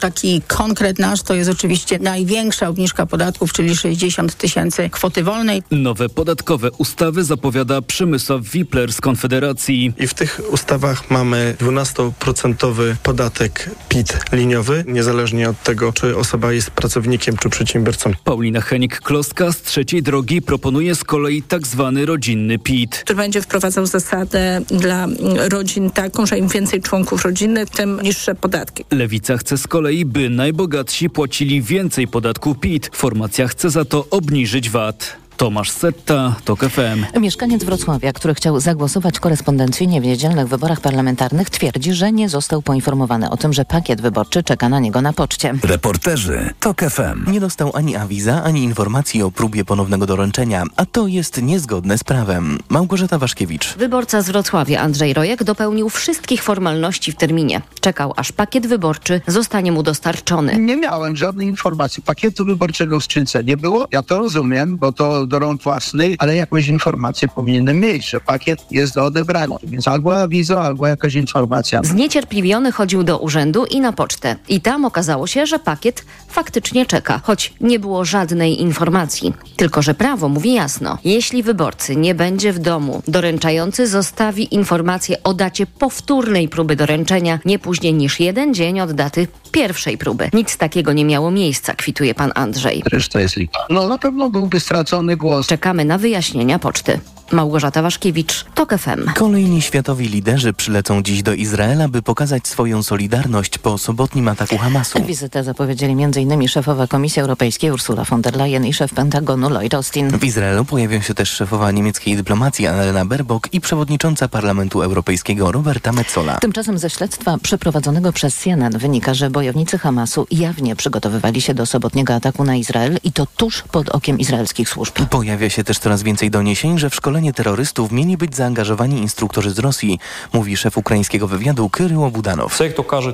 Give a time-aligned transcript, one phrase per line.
[0.00, 5.62] Taki konkret nasz to jest oczywiście największa obniżka podatków, czyli 60 tysięcy kwoty wolnej.
[5.70, 9.92] Nowe podatkowe ustawy zapowiada Przemysław Wipler z Konfederacji.
[9.98, 16.70] I w tych ustawach mamy 12% podatek PIT liniowy, niezależnie od tego, czy osoba jest
[16.70, 18.12] pracownikiem, czy przedsiębiorcą.
[18.24, 22.96] Paulina Henik-Klostka z Trzeciej Drogi proponuje z kolei tak zwany rodzinny PIT.
[22.96, 25.06] Który będzie wprowadzał zasadę dla
[25.50, 28.84] rodzin taką, że im więcej członków rodziny, tym niższe podatki.
[28.90, 32.90] Lewica chce z kolei, by najbogatsi płacili więcej podatku PIT.
[32.92, 35.27] Formacja chce za to obniżyć VAT.
[35.38, 37.20] Tomasz Setta, TOK FM.
[37.20, 43.30] Mieszkaniec Wrocławia, który chciał zagłosować korespondencyjnie w niedzielnych wyborach parlamentarnych, twierdzi, że nie został poinformowany
[43.30, 45.54] o tym, że pakiet wyborczy czeka na niego na poczcie.
[45.62, 47.32] Reporterzy TOK FM.
[47.32, 52.04] Nie dostał ani awiza, ani informacji o próbie ponownego doręczenia, a to jest niezgodne z
[52.04, 52.58] prawem.
[52.68, 53.74] Małgorzata Waszkiewicz.
[53.74, 57.60] Wyborca z Wrocławia Andrzej Rojek dopełnił wszystkich formalności w terminie.
[57.80, 60.58] Czekał, aż pakiet wyborczy zostanie mu dostarczony.
[60.58, 62.02] Nie miałem żadnej informacji.
[62.02, 63.86] Pakietu wyborczego w skrzynce nie było.
[63.92, 68.60] Ja to rozumiem, bo to do rąk własnych, ale jakąś informację powinienem mieć, że pakiet
[68.70, 69.56] jest do odebrania.
[69.62, 71.80] Więc albo awizo, albo jakaś informacja.
[71.84, 74.36] Zniecierpliwiony chodził do urzędu i na pocztę.
[74.48, 79.32] I tam okazało się, że pakiet faktycznie czeka, choć nie było żadnej informacji.
[79.56, 80.98] Tylko, że prawo mówi jasno.
[81.04, 87.58] Jeśli wyborcy nie będzie w domu, doręczający zostawi informację o dacie powtórnej próby doręczenia nie
[87.58, 90.30] później niż jeden dzień od daty pierwszej próby.
[90.32, 92.82] Nic takiego nie miało miejsca, kwituje pan Andrzej.
[92.92, 93.58] Reszta jest lipa.
[93.70, 95.46] No na pewno byłby stracony głos.
[95.46, 97.00] Czekamy na wyjaśnienia poczty.
[97.32, 99.12] Małgorzata Waszkiewicz, TOK FM.
[99.14, 105.04] Kolejni światowi liderzy przylecą dziś do Izraela, by pokazać swoją solidarność po sobotnim ataku Hamasu.
[105.04, 106.48] Wizytę zapowiedzieli m.in.
[106.48, 110.18] szefowa Komisji Europejskiej Ursula von der Leyen i szef Pentagonu Lloyd Austin.
[110.18, 115.92] W Izraelu pojawią się też szefowa niemieckiej dyplomacji Annalena Baerbock i przewodnicząca Parlamentu Europejskiego Roberta
[115.92, 116.38] Metzola.
[116.38, 122.14] Tymczasem ze śledztwa przeprowadzonego przez CNN wynika, że bojownicy Hamasu jawnie przygotowywali się do sobotniego
[122.14, 124.94] ataku na Izrael i to tuż pod okiem izraelskich służb.
[125.10, 129.58] Pojawia się też coraz więcej doniesień, że w szkoleniu terrorystów mieli być zaangażowani instruktorzy z
[129.58, 129.98] Rosji,
[130.32, 132.58] mówi szef ukraińskiego wywiadu Kryło Budanow.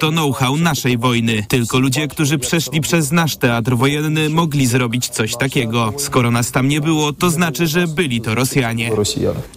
[0.01, 1.45] To know-how naszej wojny.
[1.49, 5.93] Tylko ludzie, którzy przeszli przez nasz teatr wojenny, mogli zrobić coś takiego.
[5.99, 8.91] Skoro nas tam nie było, to znaczy, że byli to Rosjanie.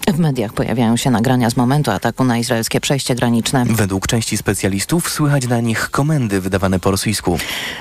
[0.08, 3.66] W mediach pojawiają się nagrania z momentu ataku na izraelskie przejście graniczne.
[3.66, 7.38] Według części specjalistów słychać na nich komendy wydawane po rosyjsku.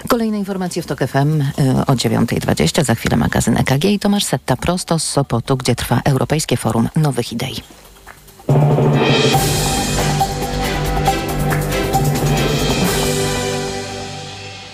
[0.08, 1.44] Kolejne informacje w TOK FM y,
[1.86, 2.84] o 9.20.
[2.84, 7.32] Za chwilę magazyn EKG i Tomasz Setta prosto z Sopotu, gdzie trwa Europejskie Forum Nowych
[7.32, 7.56] Idei.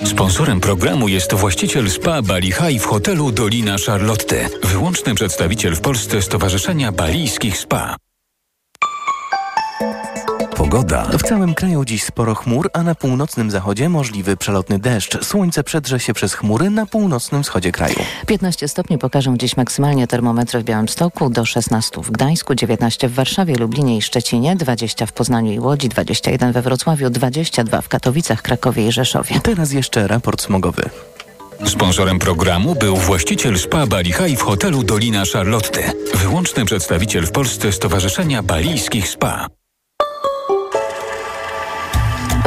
[0.04, 4.48] Sponsorem programu jest właściciel spa Bali High w hotelu Dolina Charlotte.
[4.62, 7.96] Wyłączny przedstawiciel w Polsce Stowarzyszenia Balijskich Spa.
[10.62, 11.04] Pogoda.
[11.04, 15.24] W całym kraju dziś sporo chmur, a na północnym zachodzie możliwy przelotny deszcz.
[15.24, 17.96] Słońce przedrze się przez chmury na północnym wschodzie kraju.
[18.26, 23.54] 15 stopni pokażą dziś maksymalnie termometry w Białymstoku, do 16 w Gdańsku, 19 w Warszawie,
[23.54, 28.88] Lublinie i Szczecinie, 20 w Poznaniu i Łodzi, 21 we Wrocławiu, 22 w Katowicach, Krakowie
[28.88, 29.40] i Rzeszowie.
[29.42, 30.90] Teraz jeszcze raport smogowy.
[31.66, 35.92] Sponsorem programu był właściciel spa Bali High w hotelu Dolina Charlotte.
[36.14, 39.61] Wyłączny przedstawiciel w Polsce Stowarzyszenia Balijskich Spa.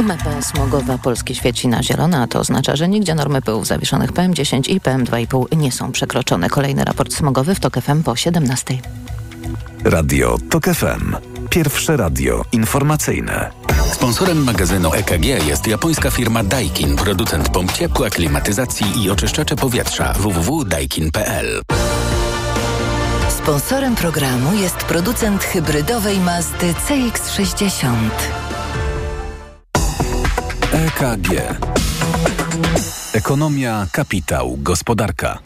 [0.06, 4.70] Mapa smogowa Polski świeci na zielono, a to oznacza, że nigdzie normy pyłów zawieszonych PM10
[4.70, 6.48] i PM2,5 nie są przekroczone.
[6.48, 8.78] Kolejny raport smogowy w TOK FM po 17.
[9.84, 11.16] Radio TOK FM.
[11.50, 13.50] Pierwsze radio informacyjne.
[13.92, 21.62] Sponsorem magazynu EKG jest japońska firma Daikin, producent pomp ciepła, klimatyzacji i oczyszczacze powietrza www.daikin.pl.
[23.28, 28.45] Sponsorem programu jest producent hybrydowej Mazdy CX-60.
[30.76, 31.56] EKG.
[33.12, 35.38] Ekonomia, kapitał, gospodarka.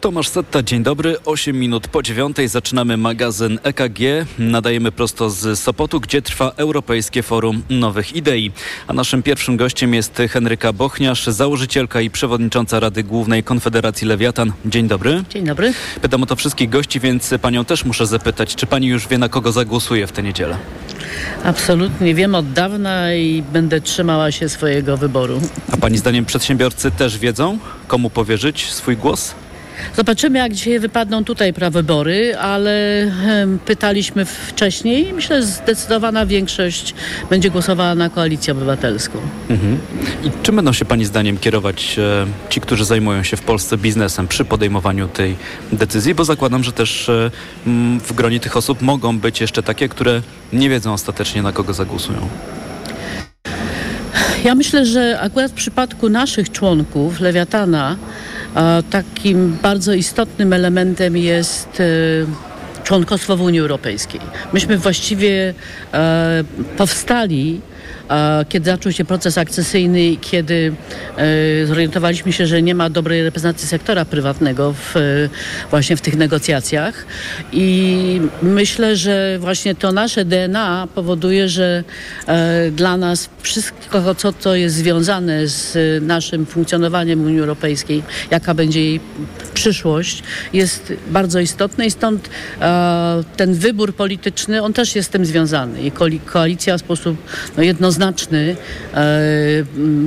[0.00, 1.16] Tomasz Setta, dzień dobry.
[1.24, 3.98] 8 minut po dziewiątej zaczynamy magazyn EKG.
[4.38, 8.52] Nadajemy prosto z Sopotu, gdzie trwa Europejskie Forum Nowych Idei.
[8.86, 14.52] A naszym pierwszym gościem jest Henryka Bochniarz, założycielka i przewodnicząca Rady Głównej Konfederacji Lewiatan.
[14.66, 15.24] Dzień dobry.
[15.30, 15.72] Dzień dobry.
[16.02, 19.28] Pytam o to wszystkich gości, więc panią też muszę zapytać, czy pani już wie, na
[19.28, 20.56] kogo zagłosuje w tę niedzielę?
[21.44, 25.40] Absolutnie wiem od dawna i będę trzymała się swojego wyboru.
[25.72, 27.58] A pani zdaniem przedsiębiorcy też wiedzą,
[27.88, 29.34] komu powierzyć swój głos?
[29.96, 33.06] Zobaczymy, jak dzisiaj wypadną tutaj prawybory, ale
[33.66, 36.94] pytaliśmy wcześniej i myślę, że zdecydowana większość
[37.30, 39.18] będzie głosowała na koalicję obywatelską.
[39.50, 39.78] Mhm.
[40.24, 44.28] I czym będą się pani zdaniem kierować e, ci, którzy zajmują się w Polsce biznesem
[44.28, 45.36] przy podejmowaniu tej
[45.72, 46.14] decyzji?
[46.14, 47.30] Bo zakładam, że też e,
[47.98, 50.22] w gronie tych osób mogą być jeszcze takie, które
[50.52, 52.28] nie wiedzą ostatecznie na kogo zagłosują.
[54.44, 57.96] Ja myślę, że akurat w przypadku naszych członków Lewiatana
[58.90, 61.82] takim bardzo istotnym elementem jest
[62.84, 64.20] członkostwo w Unii Europejskiej.
[64.52, 65.54] Myśmy właściwie
[65.94, 66.44] e,
[66.76, 67.60] powstali
[68.48, 70.72] kiedy zaczął się proces akcesyjny, kiedy
[71.16, 74.94] e, zorientowaliśmy się, że nie ma dobrej reprezentacji sektora prywatnego w,
[75.70, 77.06] właśnie w tych negocjacjach.
[77.52, 81.84] I myślę, że właśnie to nasze DNA powoduje, że
[82.26, 88.84] e, dla nas wszystko, co to jest związane z naszym funkcjonowaniem Unii Europejskiej, jaka będzie
[88.84, 89.00] jej
[89.54, 90.22] przyszłość,
[90.52, 95.82] jest bardzo istotne i stąd e, ten wybór polityczny, on też jest z tym związany.
[95.82, 95.90] I
[96.24, 97.16] koalicja w sposób
[97.56, 98.56] no, jednoznaczny jednoznaczny
[98.94, 99.06] e,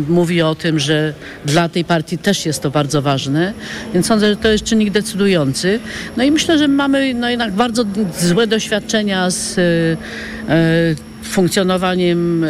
[0.10, 1.14] mówi o tym, że
[1.46, 3.54] dla tej partii też jest to bardzo ważne,
[3.94, 5.80] więc sądzę, że to jest czynnik decydujący.
[6.18, 7.84] No i myślę, że mamy no jednak bardzo
[8.20, 12.48] złe doświadczenia z e, funkcjonowaniem e,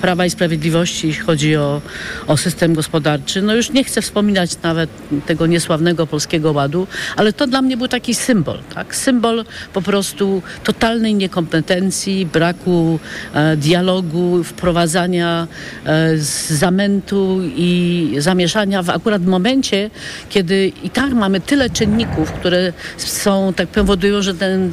[0.00, 1.80] Prawa i Sprawiedliwości, jeśli chodzi o,
[2.26, 3.42] o system gospodarczy.
[3.42, 4.90] No już nie chcę wspominać nawet
[5.26, 6.86] tego niesławnego Polskiego Ładu,
[7.16, 8.96] ale to dla mnie był taki symbol, tak?
[8.96, 12.98] Symbol po prostu totalnej niekompetencji, braku
[13.34, 15.48] e, dialogu, wprowadzania
[15.84, 16.18] e,
[16.48, 19.90] zamętu i zamieszania w akurat momencie,
[20.28, 24.72] kiedy i tak mamy tyle czynników, które są, tak powodują, że ten,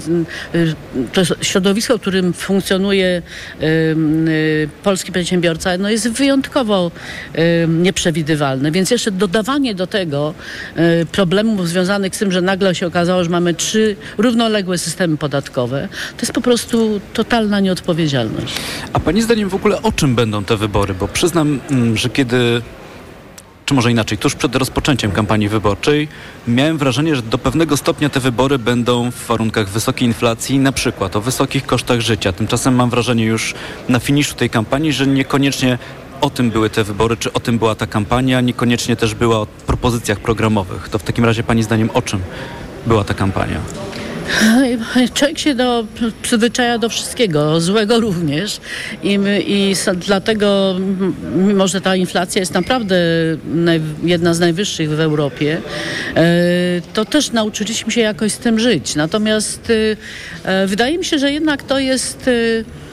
[1.14, 3.22] to środowisko, które którym funkcjonuje
[3.62, 6.92] y, polski przedsiębiorca, no jest wyjątkowo
[7.68, 8.72] nieprzewidywalne.
[8.72, 10.34] Więc jeszcze dodawanie do tego
[11.02, 15.88] y, problemów związanych z tym, że nagle się okazało, że mamy trzy równoległe systemy podatkowe,
[16.18, 18.54] to jest po prostu totalna nieodpowiedzialność.
[18.94, 20.94] A Pani zdaniem w ogóle o czym będą te wybory?
[20.94, 22.62] Bo przyznam, mm, że kiedy
[23.68, 26.08] czy może inaczej, tuż przed rozpoczęciem kampanii wyborczej
[26.48, 31.16] miałem wrażenie, że do pewnego stopnia te wybory będą w warunkach wysokiej inflacji, na przykład
[31.16, 32.32] o wysokich kosztach życia.
[32.32, 33.54] Tymczasem mam wrażenie już
[33.90, 35.78] na finiszu tej kampanii, że niekoniecznie
[36.22, 39.46] o tym były te wybory, czy o tym była ta kampania, niekoniecznie też była o
[39.46, 40.90] propozycjach programowych.
[40.90, 42.20] To w takim razie Pani zdaniem o czym
[42.86, 43.60] była ta kampania?
[45.14, 45.86] Człowiek się do,
[46.22, 48.60] przyzwyczaja do wszystkiego, złego również.
[49.04, 50.76] I, i dlatego,
[51.36, 52.96] mimo że ta inflacja jest naprawdę
[53.54, 55.62] naj, jedna z najwyższych w Europie,
[56.16, 56.24] e,
[56.94, 58.96] to też nauczyliśmy się jakoś z tym żyć.
[58.96, 59.72] Natomiast
[60.44, 62.87] e, wydaje mi się, że jednak to jest e,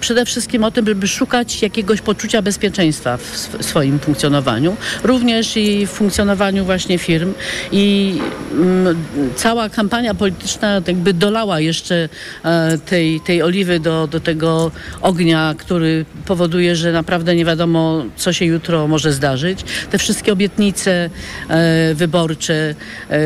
[0.00, 5.90] przede wszystkim o tym, żeby szukać jakiegoś poczucia bezpieczeństwa w swoim funkcjonowaniu, również i w
[5.90, 7.34] funkcjonowaniu właśnie firm
[7.72, 8.14] i
[8.52, 9.04] mm,
[9.36, 12.08] cała kampania polityczna jakby dolała jeszcze
[12.44, 14.70] e, tej, tej oliwy do, do tego
[15.00, 19.64] ognia, który powoduje, że naprawdę nie wiadomo, co się jutro może zdarzyć.
[19.90, 21.10] Te wszystkie obietnice
[21.48, 22.74] e, wyborcze.
[23.10, 23.18] E,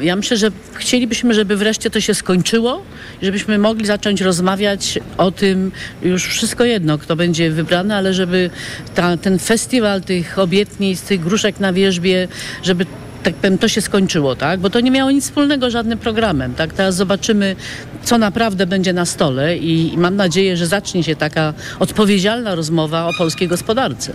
[0.00, 2.82] ja myślę, że chcielibyśmy, żeby wreszcie to się skończyło,
[3.22, 8.50] żebyśmy mogli zacząć rozmawiać o tym, tym już wszystko jedno, kto będzie wybrany, ale żeby
[8.94, 12.28] ta, ten festiwal tych obietnic, tych gruszek na wierzbie,
[12.62, 12.86] żeby
[13.24, 14.60] tak powiem, to się skończyło, tak?
[14.60, 16.72] Bo to nie miało nic wspólnego z żadnym programem, tak?
[16.72, 17.56] Teraz zobaczymy,
[18.02, 23.12] co naprawdę będzie na stole i, mam nadzieję, że zacznie się taka odpowiedzialna rozmowa o
[23.18, 24.12] polskiej gospodarce.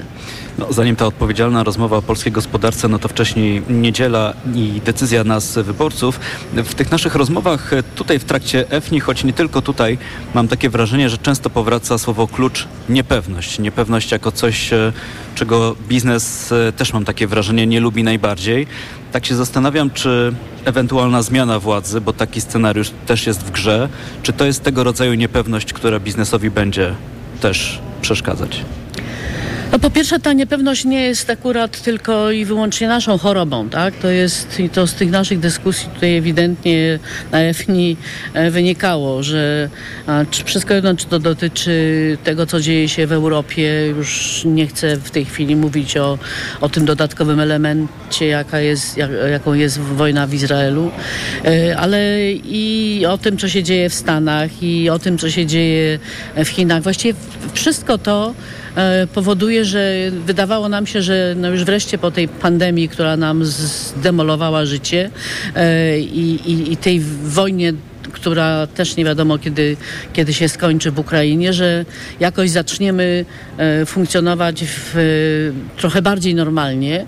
[0.58, 5.58] No, zanim ta odpowiedzialna rozmowa o polskiej gospodarce, no to wcześniej niedziela i decyzja nas,
[5.58, 6.20] wyborców.
[6.54, 9.98] W tych naszych rozmowach tutaj w trakcie EFNI, choć nie tylko tutaj,
[10.34, 13.60] mam takie wrażenie, że często powraca słowo klucz niepewność.
[13.60, 14.94] Niepewność jako coś, e,
[15.40, 18.68] czego biznes e, też mam takie wrażenie nie lubi najbardziej.
[19.12, 20.34] Tak się zastanawiam, czy
[20.66, 23.90] ewentualna zmiana władzy, bo taki scenariusz też jest w grze,
[24.24, 26.96] czy to jest tego rodzaju niepewność, która biznesowi będzie
[27.42, 28.66] też przeszkadzać?
[29.72, 33.96] No po pierwsze ta niepewność nie jest akurat tylko i wyłącznie naszą chorobą, tak?
[33.96, 37.00] To jest i to z tych naszych dyskusji tutaj ewidentnie
[37.32, 37.98] na EFNI
[38.34, 39.70] e, wynikało, że
[40.32, 44.98] czy wszystko jedno, czy to dotyczy tego, co dzieje się w Europie, już nie chcę
[44.98, 46.18] w tej chwili mówić o,
[46.62, 50.92] o tym dodatkowym elemencie, jaka jest, jak, jaką jest wojna w Izraelu,
[51.46, 55.46] e, ale i o tym, co się dzieje w Stanach i o tym, co się
[55.46, 56.00] dzieje
[56.36, 56.84] w Chinach.
[56.84, 57.20] Właściwie
[57.54, 58.34] wszystko to
[59.14, 59.94] powoduje, że
[60.26, 65.10] wydawało nam się, że no już wreszcie po tej pandemii, która nam zdemolowała życie
[65.56, 67.74] e, i, i, i tej wojnie
[68.12, 69.78] która też nie wiadomo kiedy,
[70.14, 71.86] kiedy się skończy w Ukrainie, że
[72.20, 73.26] jakoś zaczniemy
[73.58, 74.96] e, funkcjonować w,
[75.78, 77.06] trochę bardziej normalnie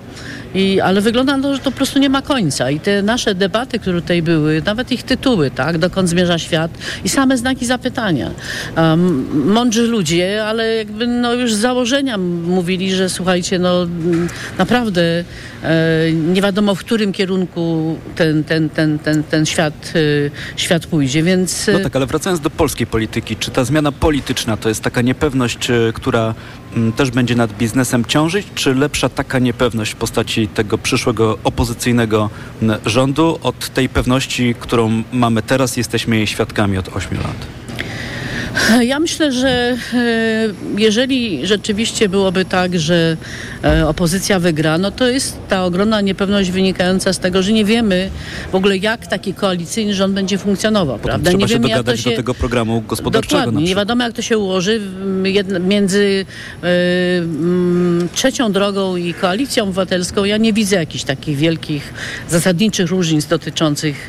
[0.56, 2.72] I, ale wygląda na to, że to po prostu nie ma końca.
[2.72, 6.72] I te nasze debaty, które tutaj były, nawet ich tytuły, tak, dokąd zmierza świat
[7.04, 8.32] i same znaki zapytania.
[8.78, 13.88] Um, mądrzy ludzie, ale jakby no już z założenia mówili, że słuchajcie, no
[14.58, 15.24] naprawdę
[16.14, 21.70] nie wiadomo w którym kierunku ten, ten, ten, ten, ten świat, e, świat pójdzie, więc...
[21.74, 25.70] No tak, ale wracając do polskiej polityki, czy ta zmiana polityczna to jest taka niepewność,
[25.70, 26.34] e, która
[26.76, 32.30] m, też będzie nad biznesem ciążyć, czy lepsza taka niepewność w postaci tego przyszłego opozycyjnego
[32.86, 37.61] rządu od tej pewności, którą mamy teraz, jesteśmy jej świadkami od 8 lat?
[38.92, 39.78] Ja myślę, że e,
[40.78, 43.18] jeżeli rzeczywiście byłoby tak, że
[43.64, 48.10] e, opozycja wygra, no to jest ta ogromna niepewność wynikająca z tego, że nie wiemy
[48.52, 51.30] w ogóle jak taki koalicyjny rząd będzie funkcjonował, prawda?
[51.30, 52.10] trzeba nie się wiemy, dogadać jak to się...
[52.10, 56.26] do tego programu gospodarczego Dokładnie, nie wiadomo jak to się ułoży m, jedna, między
[56.64, 56.68] e,
[57.20, 60.24] m, trzecią drogą i koalicją obywatelską.
[60.24, 61.94] Ja nie widzę jakichś takich wielkich,
[62.30, 64.08] zasadniczych różnic dotyczących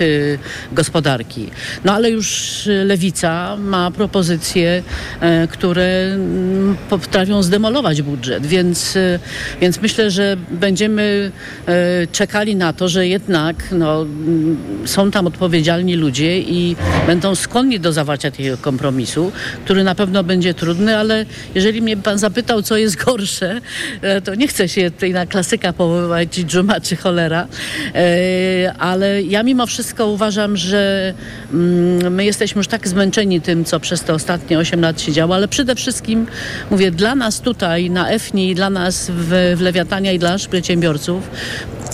[0.72, 1.50] gospodarki.
[1.84, 3.90] No ale już lewica ma
[4.32, 4.82] propozycje,
[5.20, 9.18] e, które mm, potrafią zdemolować budżet, więc, e,
[9.60, 11.32] więc myślę, że będziemy
[11.66, 17.80] e, czekali na to, że jednak no, mm, są tam odpowiedzialni ludzie i będą skłonni
[17.80, 19.32] do zawarcia takiego kompromisu,
[19.64, 23.60] który na pewno będzie trudny, ale jeżeli mnie pan zapytał, co jest gorsze,
[24.24, 27.46] to nie chcę się tutaj na klasyka powoływać, dżuma czy cholera,
[28.78, 31.14] ale ja mimo wszystko uważam, że
[31.52, 35.34] mm, my jesteśmy już tak zmęczeni tym, co przez te ostatnie 8 lat się działo,
[35.34, 36.26] ale przede wszystkim
[36.70, 41.30] mówię, dla nas tutaj na EFNI, dla nas w, w Lewiatania i dla naszych przedsiębiorców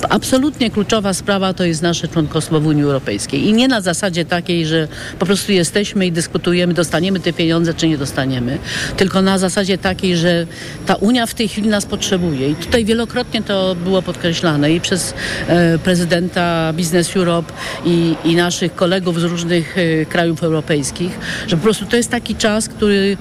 [0.08, 3.46] absolutnie kluczowa sprawa to jest nasze członkostwo w Unii Europejskiej.
[3.46, 7.88] I nie na zasadzie takiej, że po prostu jesteśmy i dyskutujemy, dostaniemy te pieniądze, czy
[7.88, 8.58] nie dostaniemy,
[8.96, 10.46] tylko na zasadzie takiej, że
[10.86, 12.50] ta Unia w tej chwili nas potrzebuje.
[12.50, 15.14] I tutaj wielokrotnie to było podkreślane i przez
[15.48, 17.52] e, prezydenta Business Europe
[17.84, 22.34] i, i naszych kolegów z różnych e, krajów europejskich, że po prostu to jest taki
[22.34, 23.16] czas, który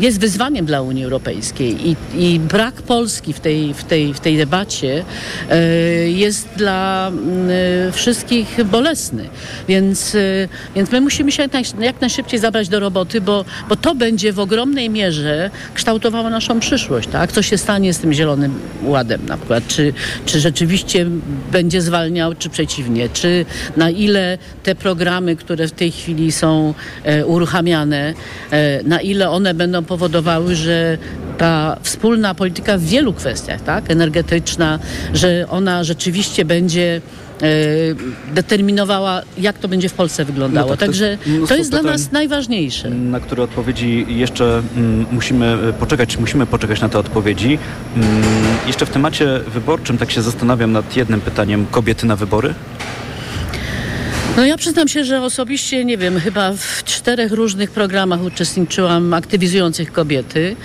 [0.00, 4.36] jest wyzwaniem dla Unii Europejskiej i, i brak Polski w tej, w tej, w tej
[4.36, 5.04] debacie
[5.50, 5.58] e,
[6.10, 7.48] jest dla mm,
[7.88, 9.28] e, wszystkich bolesny.
[9.68, 10.18] Więc, e,
[10.74, 14.32] więc my musimy się jak, naj, jak najszybciej zabrać do roboty, bo, bo to będzie
[14.32, 17.08] w ogromnej mierze kształtowało naszą przyszłość.
[17.08, 17.32] Tak?
[17.32, 19.66] Co się stanie z tym zielonym ładem na przykład?
[19.66, 19.92] Czy,
[20.26, 21.06] czy rzeczywiście
[21.52, 23.08] będzie zwalniał, czy przeciwnie?
[23.08, 26.74] Czy na ile te programy, które w tej chwili są
[27.04, 28.14] e, uruchamiane,
[28.50, 30.98] e, na ile one będą powodowały, że
[31.38, 34.78] ta wspólna polityka w wielu kwestiach, tak, energetyczna,
[35.14, 37.00] że ona rzeczywiście będzie
[37.42, 37.46] e,
[38.34, 40.70] determinowała, jak to będzie w Polsce wyglądało.
[40.70, 42.90] No tak, to jest Także to jest dla nas najważniejsze.
[42.90, 47.58] na które odpowiedzi jeszcze mm, musimy e, poczekać, musimy poczekać na te odpowiedzi.
[47.96, 48.22] Mm,
[48.66, 51.66] jeszcze w temacie wyborczym tak się zastanawiam nad jednym pytaniem.
[51.70, 52.54] Kobiety na wybory?
[54.36, 59.92] No ja przyznam się, że osobiście, nie wiem, chyba w czterech różnych programach uczestniczyłam aktywizujących
[59.92, 60.56] kobiety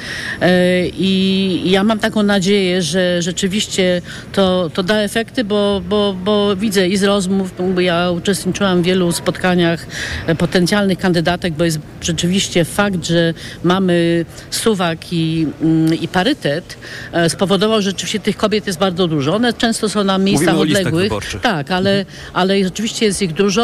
[0.41, 4.01] e, i ja mam taką nadzieję, że rzeczywiście
[4.31, 8.85] to, to da efekty, bo, bo, bo widzę i z rozmów, bo ja uczestniczyłam w
[8.85, 9.87] wielu spotkaniach
[10.27, 16.77] e, potencjalnych kandydatek, bo jest rzeczywiście fakt, że mamy suwak i, mm, i parytet
[17.11, 19.35] e, spowodował, że rzeczywiście tych kobiet jest bardzo dużo.
[19.35, 21.11] One często są na miejscach odległych.
[21.41, 23.60] Tak, ale, ale rzeczywiście jest ich dużo.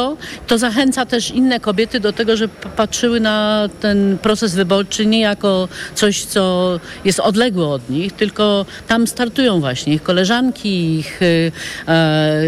[0.48, 5.20] To zachęca też inne kobiety do tego, że p- patrzyły na ten proces wyborczy nie
[5.20, 11.52] jako coś, co jest odległe od nich, tylko tam startują właśnie ich koleżanki, ich y,
[11.88, 11.92] e,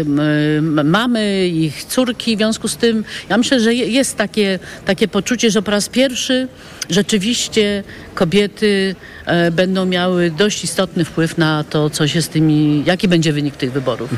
[0.00, 2.34] m, mamy, ich córki.
[2.36, 5.88] W związku z tym ja myślę, że je- jest takie, takie poczucie, że po raz
[5.88, 6.48] pierwszy
[6.90, 7.82] rzeczywiście
[8.14, 9.09] kobiety e,
[9.52, 13.72] będą miały dość istotny wpływ na to, co się z tymi, jaki będzie wynik tych
[13.72, 14.10] wyborów.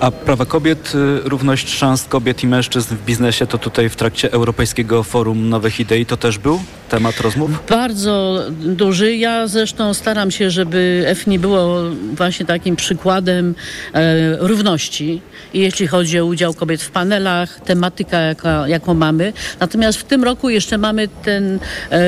[0.00, 4.32] A prawa kobiet, y, równość szans kobiet i mężczyzn w biznesie, to tutaj w trakcie
[4.32, 7.50] Europejskiego Forum Nowych Idei to też był temat rozmów?
[7.68, 9.16] Bardzo duży.
[9.16, 13.54] Ja zresztą staram się, żeby EFNI było właśnie takim przykładem
[13.94, 15.20] e, równości,
[15.54, 19.32] I jeśli chodzi o udział kobiet w panelach, tematyka, jaka, jaką mamy.
[19.60, 21.58] Natomiast w tym roku jeszcze mamy ten
[21.90, 22.00] e,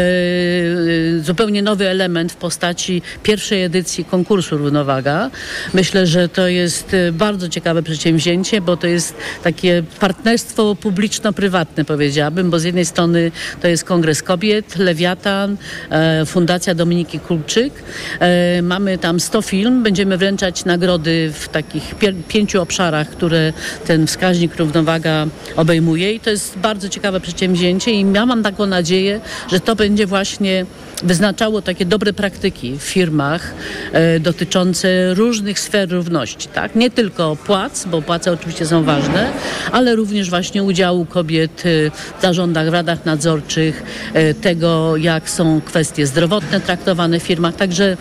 [1.20, 5.30] zupełnie nowy element w postaci pierwszej edycji konkursu Równowaga.
[5.74, 12.50] Myślę, że to jest e, bardzo ciekawe przedsięwzięcie, bo to jest takie partnerstwo publiczno-prywatne, powiedziałabym,
[12.50, 15.56] bo z jednej strony to jest Kongres Kobiet, Lewiatan,
[15.90, 17.72] e, Fundacja Dominiki Kulczyk.
[18.20, 21.94] E, mamy tam 100 film, będziemy wręczać nagrody w takich
[22.28, 23.52] pięciu obszarach, które
[23.86, 29.20] ten wskaźnik równowaga obejmuje i to jest bardzo ciekawe przedsięwzięcie i ja mam taką nadzieję,
[29.50, 30.66] że to będzie właśnie
[31.02, 33.54] wyznaczało takie dobre praktyki w firmach
[33.92, 36.48] e, dotyczące różnych sfer równości.
[36.48, 36.74] Tak?
[36.74, 39.32] Nie tylko płac, bo płace oczywiście są ważne,
[39.72, 43.82] ale również właśnie udziału kobiet e, w zarządach, w radach nadzorczych,
[44.14, 47.56] e, tego jak są kwestie zdrowotne traktowane w firmach.
[47.56, 47.96] Także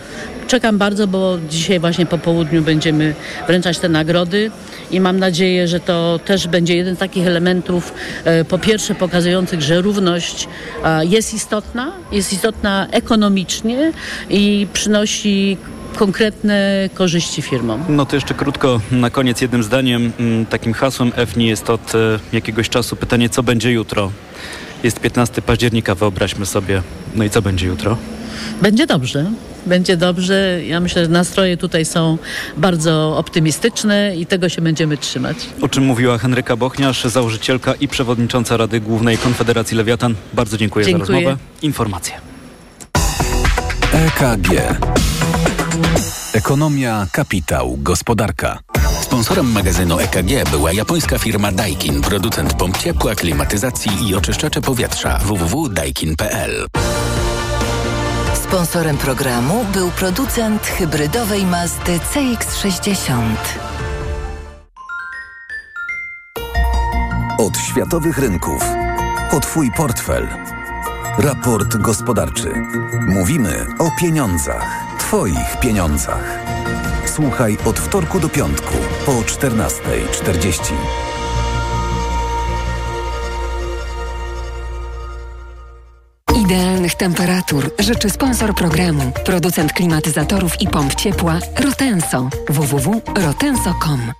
[0.50, 3.14] czekam bardzo, bo dzisiaj właśnie po południu będziemy
[3.46, 4.50] wręczać te nagrody
[4.90, 7.92] i mam nadzieję, że to też będzie jeden z takich elementów,
[8.24, 10.48] e, po pierwsze pokazujących, że równość
[11.02, 13.92] jest istotna, jest istotna ekonomicznie
[14.30, 15.56] i przynosi
[15.96, 17.84] konkretne korzyści firmom.
[17.88, 20.12] No to jeszcze krótko na koniec jednym zdaniem.
[20.20, 24.12] Mm, Takim hasłem EFNI jest od e, jakiegoś czasu pytanie, co będzie jutro.
[24.82, 26.82] Jest 15 października, wyobraźmy sobie.
[27.14, 27.96] No i co będzie jutro?
[28.62, 29.30] Będzie dobrze.
[29.66, 30.60] Będzie dobrze.
[30.66, 32.18] Ja myślę, że nastroje tutaj są
[32.56, 35.36] bardzo optymistyczne i tego się będziemy trzymać.
[35.62, 40.14] O czym mówiła Henryka Bochniarz, założycielka i przewodnicząca Rady Głównej Konfederacji Lewiatan.
[40.34, 41.06] Bardzo dziękuję, Dziękuję.
[41.06, 41.36] za rozmowę.
[41.62, 42.14] Informacje.
[43.92, 44.48] EKG.
[46.32, 48.58] Ekonomia, kapitał, gospodarka.
[49.02, 56.66] Sponsorem magazynu EKG była japońska firma Daikin, producent pomp ciepła, klimatyzacji i oczyszczacze powietrza www.daikin.pl.
[58.34, 63.22] Sponsorem programu był producent hybrydowej Mazdy CX-60.
[67.38, 68.62] Od światowych rynków.
[69.32, 70.28] O Twój portfel.
[71.18, 72.52] Raport gospodarczy.
[73.08, 74.66] Mówimy o pieniądzach.
[74.98, 76.38] Twoich pieniądzach.
[77.06, 78.74] Słuchaj od wtorku do piątku
[79.06, 80.72] po 14.40.
[86.80, 92.28] Idealnych temperatur życzy sponsor programu, producent klimatyzatorów i pomp ciepła Rotenso.
[92.48, 94.12] www.rotenso.com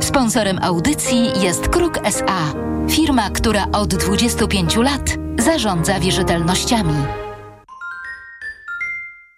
[0.00, 2.52] Sponsorem audycji jest Kruk SA,
[2.90, 6.94] firma, która od 25 lat zarządza wierzytelnościami.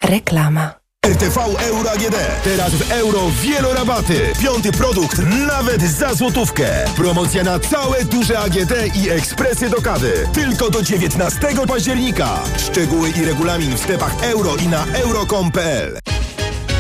[0.05, 0.88] Reklama.
[1.07, 1.39] RTV
[1.69, 2.17] Euro AGD.
[2.45, 4.33] Teraz w euro wielorabaty.
[4.43, 6.69] Piąty produkt nawet za złotówkę.
[6.97, 10.13] Promocja na całe duże AGD i ekspresy do kawy.
[10.33, 11.39] Tylko do 19
[11.69, 12.41] października.
[12.59, 15.99] Szczegóły i regulamin w sklepach euro i na euro.com.pl.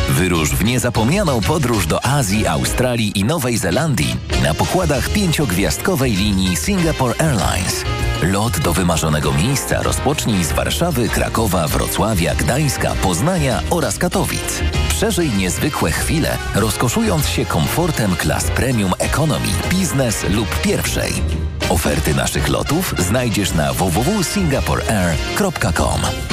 [0.08, 7.14] Wyrusz w niezapomnianą podróż do Azji, Australii i Nowej Zelandii na pokładach pięciogwiazdkowej linii Singapore
[7.18, 7.84] Airlines.
[8.22, 14.62] Lot do wymarzonego miejsca rozpocznij z Warszawy, Krakowa, Wrocławia, Gdańska, Poznania oraz Katowic.
[14.88, 21.12] Przeżyj niezwykłe chwile, rozkoszując się komfortem klas premium economy, biznes lub pierwszej.
[21.68, 26.27] Oferty naszych lotów znajdziesz na www.singaporeair.com.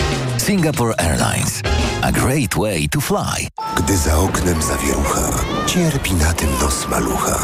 [0.46, 1.62] Singapore Airlines.
[2.04, 3.48] A great way to fly.
[3.78, 5.30] Gdy za oknem zawierucha,
[5.66, 7.40] cierpi na tym nos malucha.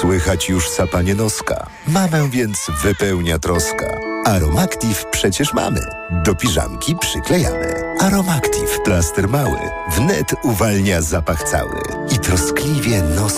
[0.00, 1.66] Słychać już sapanie noska.
[1.88, 3.86] Mamę więc wypełnia troska.
[4.24, 5.80] Aromactive przecież mamy.
[6.24, 7.74] Do piżamki przyklejamy.
[8.00, 9.58] Aromactive plaster mały.
[9.96, 11.80] Wnet uwalnia zapach cały.
[12.10, 13.34] I troskliwie nos.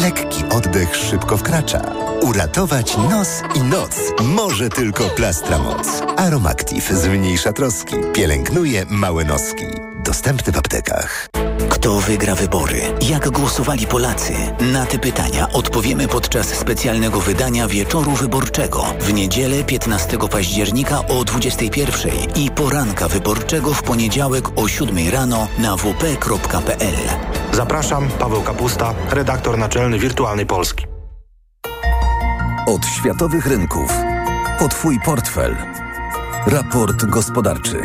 [0.00, 1.80] Lekki oddech szybko wkracza.
[2.22, 3.90] Uratować nos i noc
[4.22, 5.88] może tylko plastra moc.
[6.16, 7.96] Aromactive zmniejsza troski.
[8.12, 9.64] Pielęgnuje małe noski.
[10.04, 11.28] Dostępny w aptekach.
[11.70, 12.82] Kto wygra wybory?
[13.08, 14.32] Jak głosowali Polacy?
[14.72, 22.12] Na te pytania odpowiemy podczas specjalnego wydania Wieczoru Wyborczego w niedzielę 15 października o 21
[22.34, 26.96] i poranka wyborczego w poniedziałek o 7 rano na wp.pl.
[27.60, 30.86] Zapraszam, Paweł Kapusta, redaktor naczelny Wirtualnej Polski.
[32.66, 33.92] Od światowych rynków.
[34.60, 35.56] O Twój portfel.
[36.46, 37.80] Raport gospodarczy.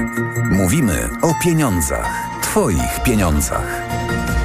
[0.52, 2.10] Mówimy o pieniądzach.
[2.42, 3.82] Twoich pieniądzach.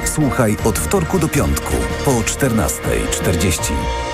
[0.05, 1.73] Słuchaj od wtorku do piątku
[2.05, 4.10] po 14.40.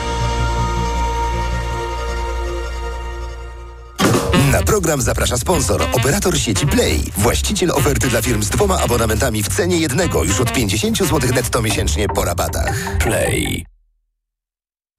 [4.77, 9.77] program zaprasza sponsor, operator sieci Play, właściciel oferty dla firm z dwoma abonamentami w cenie
[9.77, 12.97] jednego już od 50 zł netto miesięcznie po rabatach.
[12.99, 13.76] Play.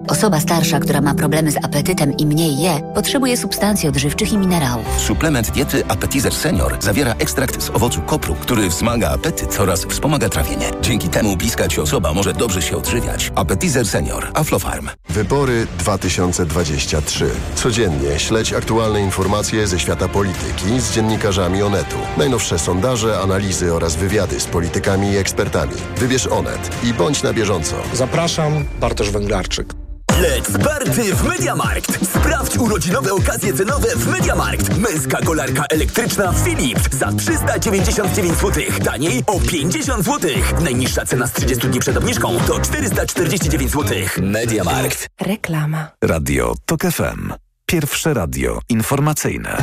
[0.06, 5.00] Osoba starsza, która ma problemy z apetytem i mniej je, potrzebuje substancji odżywczych i minerałów.
[5.00, 10.70] Suplement diety Appetizer Senior zawiera ekstrakt z owocu kopru, który wzmaga apetyt oraz wspomaga trawienie.
[10.82, 13.32] Dzięki temu bliska ci osoba może dobrze się odżywiać.
[13.34, 14.30] Appetizer Senior.
[14.34, 14.88] Aflofarm.
[15.08, 17.30] Wybory 2023.
[17.54, 21.96] Codziennie śledź aktualne informacje ze świata polityki z dziennikarzami Onetu.
[22.16, 25.74] Najnowsze sondaże, analizy oraz wywiady z politykami i ekspertami.
[25.96, 27.76] Wybierz Onet i bądź na bieżąco.
[27.94, 29.87] Zapraszam, Bartosz Węglarczyk.
[30.22, 32.06] Let's party w Mediamarkt!
[32.06, 34.76] Sprawdź urodzinowe okazje cenowe w Mediamarkt.
[34.76, 38.62] Męska kolarka elektryczna Philips za 399 zł.
[38.84, 40.30] Taniej o 50 zł.
[40.60, 43.98] Najniższa cena z 30 dni przed obniżką to 449 zł.
[44.22, 45.08] Mediamarkt.
[45.20, 45.88] Reklama.
[46.04, 47.32] Radio TOK FM.
[47.66, 49.56] Pierwsze radio informacyjne.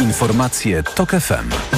[0.00, 1.73] Informacje TOK FM.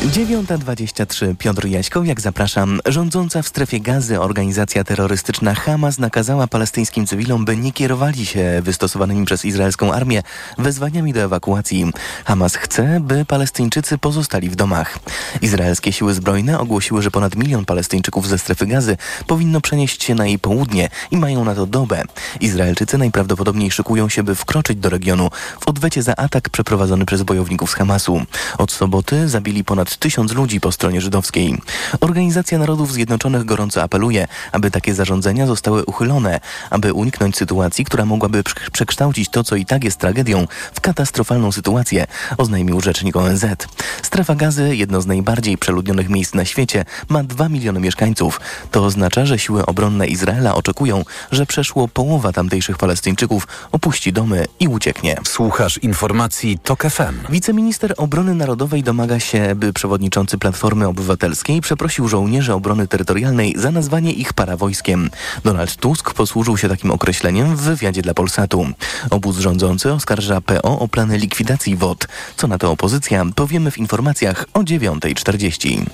[0.00, 2.80] 9.23 Piotr Jaśkowiak, zapraszam.
[2.86, 9.26] Rządząca w strefie gazy organizacja terrorystyczna Hamas nakazała palestyńskim cywilom, by nie kierowali się wystosowanymi
[9.26, 10.22] przez izraelską armię
[10.58, 11.92] wezwaniami do ewakuacji.
[12.24, 14.98] Hamas chce, by Palestyńczycy pozostali w domach.
[15.42, 20.26] Izraelskie siły zbrojne ogłosiły, że ponad milion Palestyńczyków ze strefy gazy powinno przenieść się na
[20.26, 22.02] jej południe i mają na to dobę.
[22.40, 27.70] Izraelczycy najprawdopodobniej szykują się, by wkroczyć do regionu w odwecie za atak przeprowadzony przez bojowników
[27.70, 28.22] z Hamasu.
[28.58, 31.58] Od soboty zabili ponad tysiąc ludzi po stronie żydowskiej.
[32.00, 38.42] Organizacja Narodów Zjednoczonych gorąco apeluje, aby takie zarządzenia zostały uchylone, aby uniknąć sytuacji, która mogłaby
[38.72, 42.06] przekształcić to, co i tak jest tragedią, w katastrofalną sytuację,
[42.38, 43.44] oznajmił rzecznik ONZ.
[44.02, 48.40] Strefa gazy, jedno z najbardziej przeludnionych miejsc na świecie, ma 2 miliony mieszkańców.
[48.70, 54.68] To oznacza, że siły obronne Izraela oczekują, że przeszło połowa tamtejszych Palestyńczyków opuści domy i
[54.68, 55.16] ucieknie.
[55.24, 57.32] Słuchasz informacji TOK FM.
[57.32, 64.12] Wiceminister Obrony Narodowej domaga się, by przewodniczący Platformy Obywatelskiej przeprosił żołnierzy obrony terytorialnej za nazwanie
[64.12, 65.10] ich parawojskiem.
[65.44, 68.66] Donald Tusk posłużył się takim określeniem w wywiadzie dla Polsatu.
[69.10, 72.08] Obóz rządzący oskarża PO o plany likwidacji WOT.
[72.36, 75.84] Co na to opozycja, powiemy w informacjach o 9.40.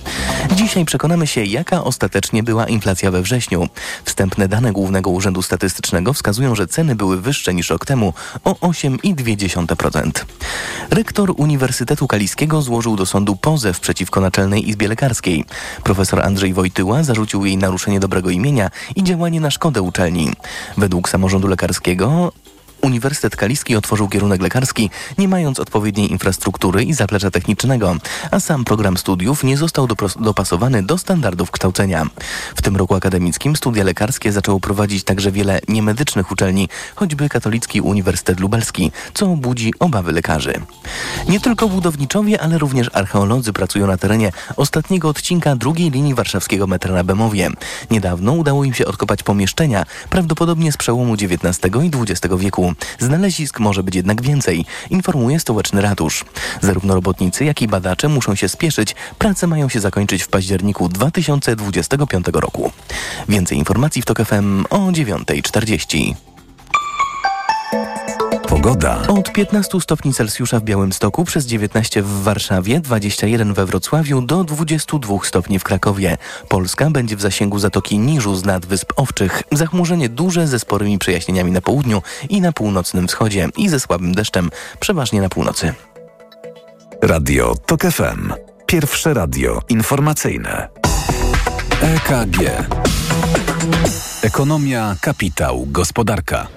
[0.55, 3.67] Dzisiaj przekonamy się, jaka ostatecznie była inflacja we wrześniu.
[4.03, 10.11] Wstępne dane Głównego Urzędu Statystycznego wskazują, że ceny były wyższe niż rok temu o 8,2%.
[10.89, 15.45] Rektor Uniwersytetu Kaliskiego złożył do sądu pozew przeciwko Naczelnej Izbie Lekarskiej.
[15.83, 20.33] Profesor Andrzej Wojtyła zarzucił jej naruszenie dobrego imienia i działanie na szkodę uczelni.
[20.77, 22.31] Według samorządu lekarskiego
[22.81, 27.95] Uniwersytet Kaliski otworzył kierunek lekarski, nie mając odpowiedniej infrastruktury i zaplecza technicznego,
[28.31, 29.87] a sam program studiów nie został
[30.19, 32.05] dopasowany do standardów kształcenia.
[32.55, 38.39] W tym roku akademickim studia lekarskie zaczęło prowadzić także wiele niemedycznych uczelni, choćby Katolicki Uniwersytet
[38.39, 40.53] Lubelski, co budzi obawy lekarzy.
[41.29, 46.93] Nie tylko budowniczowie, ale również archeolodzy pracują na terenie ostatniego odcinka drugiej linii warszawskiego metra
[46.93, 47.49] na Bemowie.
[47.91, 52.66] Niedawno udało im się odkopać pomieszczenia, prawdopodobnie z przełomu XIX i XX wieku.
[52.99, 56.25] Znalezisk może być jednak więcej, informuje stołeczny ratusz.
[56.61, 58.95] Zarówno robotnicy, jak i badacze muszą się spieszyć.
[59.17, 62.71] Prace mają się zakończyć w październiku 2025 roku.
[63.29, 66.15] Więcej informacji w TOK FM o 9.40.
[68.49, 69.07] Pogoda.
[69.07, 75.17] Od 15 stopni Celsjusza w Białymstoku, przez 19 w Warszawie, 21 we Wrocławiu do 22
[75.23, 76.17] stopni w Krakowie.
[76.49, 79.43] Polska będzie w zasięgu Zatoki Niżu z nad Wysp Owczych.
[79.51, 84.49] Zachmurzenie duże ze sporymi przejaśnieniami na południu i na północnym wschodzie i ze słabym deszczem,
[84.79, 85.73] przeważnie na północy.
[87.01, 88.33] Radio TOK FM.
[88.65, 90.69] Pierwsze radio informacyjne.
[91.81, 92.67] EKG.
[94.21, 96.56] Ekonomia, kapitał, gospodarka.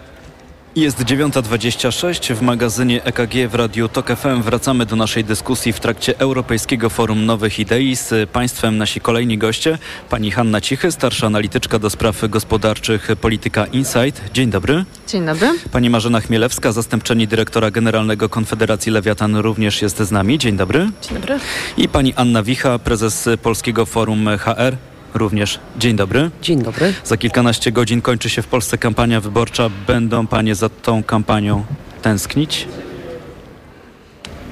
[0.76, 4.42] Jest 9.26 w magazynie EKG w Radiu TOK FM.
[4.42, 7.96] Wracamy do naszej dyskusji w trakcie Europejskiego Forum Nowych Idei.
[7.96, 9.78] Z Państwem nasi kolejni goście.
[10.08, 14.22] Pani Hanna Cichy, starsza analityczka do spraw gospodarczych Polityka Insight.
[14.32, 14.84] Dzień dobry.
[15.08, 15.48] Dzień dobry.
[15.72, 20.38] Pani Marzena Chmielewska, zastępczeni dyrektora generalnego Konfederacji Lewiatan również jest z nami.
[20.38, 20.90] Dzień dobry.
[21.02, 21.38] Dzień dobry.
[21.76, 24.76] I pani Anna Wicha, prezes Polskiego Forum HR
[25.14, 25.58] również.
[25.78, 26.30] Dzień dobry.
[26.42, 26.94] Dzień dobry.
[27.04, 29.70] Za kilkanaście godzin kończy się w Polsce kampania wyborcza.
[29.86, 31.64] Będą panie za tą kampanią
[32.02, 32.68] tęsknić?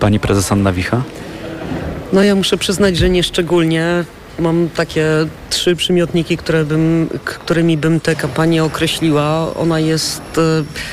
[0.01, 1.03] Pani prezes Anna Wicha?
[2.13, 4.05] No ja muszę przyznać, że nie szczególnie.
[4.39, 5.07] Mam takie
[5.51, 9.55] trzy przymiotniki, które bym, którymi bym tę kampanię określiła.
[9.55, 10.39] Ona jest...
[10.39, 10.89] Y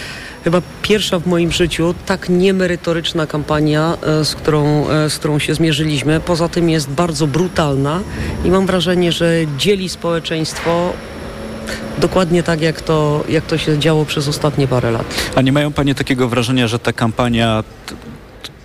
[0.46, 5.56] chyba pierwsza w moim życiu tak niemerytoryczna kampania, e, z którą, e, z którą się
[5.56, 6.20] zmierzyliśmy.
[6.20, 8.00] Poza tym jest bardzo brutalna
[8.46, 10.94] i mam wrażenie, że dzieli społeczeństwo
[11.98, 15.06] dokładnie tak, jak to, jak to się działo przez ostatnie parę lat.
[15.36, 17.64] A nie mają Panie takiego wrażenia, że ta kampania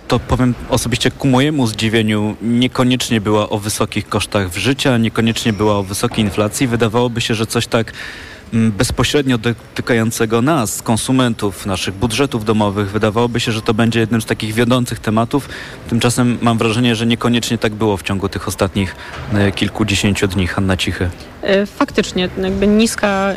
[0.07, 5.83] to powiem osobiście ku mojemu zdziwieniu, niekoniecznie była o wysokich kosztach życia, niekoniecznie była o
[5.83, 6.67] wysokiej inflacji.
[6.67, 7.93] Wydawałoby się, że coś tak
[8.53, 12.91] bezpośrednio dotykającego nas, konsumentów, naszych budżetów domowych.
[12.91, 15.49] Wydawałoby się, że to będzie jednym z takich wiodących tematów.
[15.89, 18.95] Tymczasem mam wrażenie, że niekoniecznie tak było w ciągu tych ostatnich
[19.33, 20.47] e, kilkudziesięciu dni.
[20.47, 21.09] Hanna Cichy.
[21.41, 23.33] E, faktycznie, jakby niska,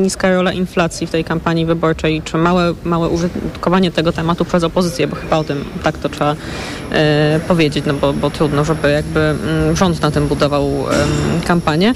[0.00, 5.06] niska rola inflacji w tej kampanii wyborczej, czy małe, małe użytkowanie tego tematu przez opozycję,
[5.06, 6.36] bo chyba o tym tak to trzeba
[6.92, 11.94] e, powiedzieć, no bo, bo trudno, żeby jakby mm, rząd na tym budował e, kampanię,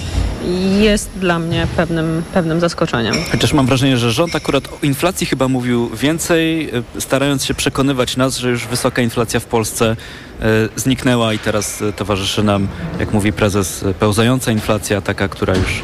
[0.81, 3.15] jest dla mnie pewnym, pewnym zaskoczeniem.
[3.33, 8.17] Chociaż mam wrażenie, że rząd akurat o inflacji chyba mówił więcej, e, starając się przekonywać
[8.17, 9.97] nas, że już wysoka inflacja w Polsce
[10.41, 12.69] E, zniknęła i teraz e, towarzyszy nam,
[13.01, 15.83] jak mówi prezes, pełzająca inflacja, taka, która już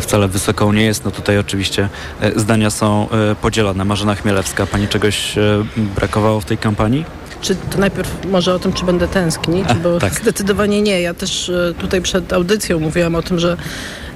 [0.00, 1.04] wcale wysoką nie jest.
[1.04, 1.88] No tutaj oczywiście
[2.36, 3.08] zdania są
[3.42, 3.84] podzielone.
[3.84, 5.34] Marzena Chmielewska, Pani czegoś
[5.76, 7.04] brakowało w tej kampanii?
[7.44, 10.14] Czy to najpierw może o tym, czy będę tęsknić, A, bo tak.
[10.14, 11.00] zdecydowanie nie.
[11.00, 13.56] Ja też e, tutaj przed audycją mówiłam o tym, że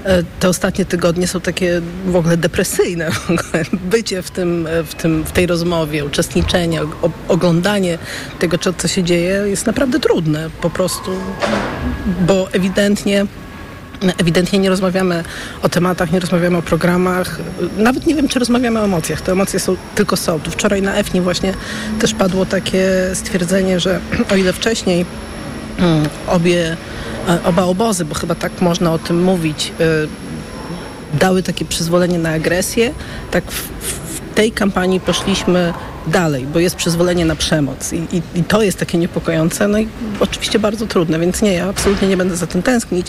[0.03, 3.11] e, te ostatnie tygodnie są takie w ogóle depresyjne.
[3.19, 3.65] W ogóle.
[3.73, 6.81] Bycie w, tym, w, tym, w tej rozmowie, uczestniczenie,
[7.27, 7.97] oglądanie
[8.39, 11.11] tego, co się dzieje jest naprawdę trudne po prostu,
[12.27, 13.25] bo ewidentnie
[14.17, 15.23] Ewidentnie nie rozmawiamy
[15.61, 17.39] o tematach, nie rozmawiamy o programach.
[17.77, 19.21] Nawet nie wiem, czy rozmawiamy o emocjach.
[19.21, 20.39] Te emocje są tylko są.
[20.39, 21.53] Wczoraj na EFNI właśnie
[21.99, 23.99] też padło takie stwierdzenie, że
[24.31, 25.05] o ile wcześniej
[25.77, 26.77] mm, obie,
[27.27, 32.29] e, oba obozy, bo chyba tak można o tym mówić, e, dały takie przyzwolenie na
[32.29, 32.93] agresję,
[33.31, 34.08] tak w
[34.39, 35.73] tej kampanii poszliśmy
[36.07, 39.87] dalej, bo jest przyzwolenie na przemoc i, i, i, to jest takie niepokojące, no i
[40.19, 43.07] oczywiście bardzo trudne, więc nie, ja absolutnie nie będę za tym tęsknić,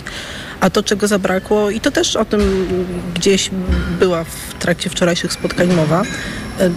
[0.59, 2.67] a to, czego zabrakło, i to też o tym
[3.15, 3.49] gdzieś
[3.99, 6.01] była w trakcie wczorajszych spotkań mowa,
[6.59, 6.69] e,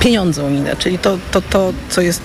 [0.00, 2.20] pieniądze unijne, czyli to, to, to co jest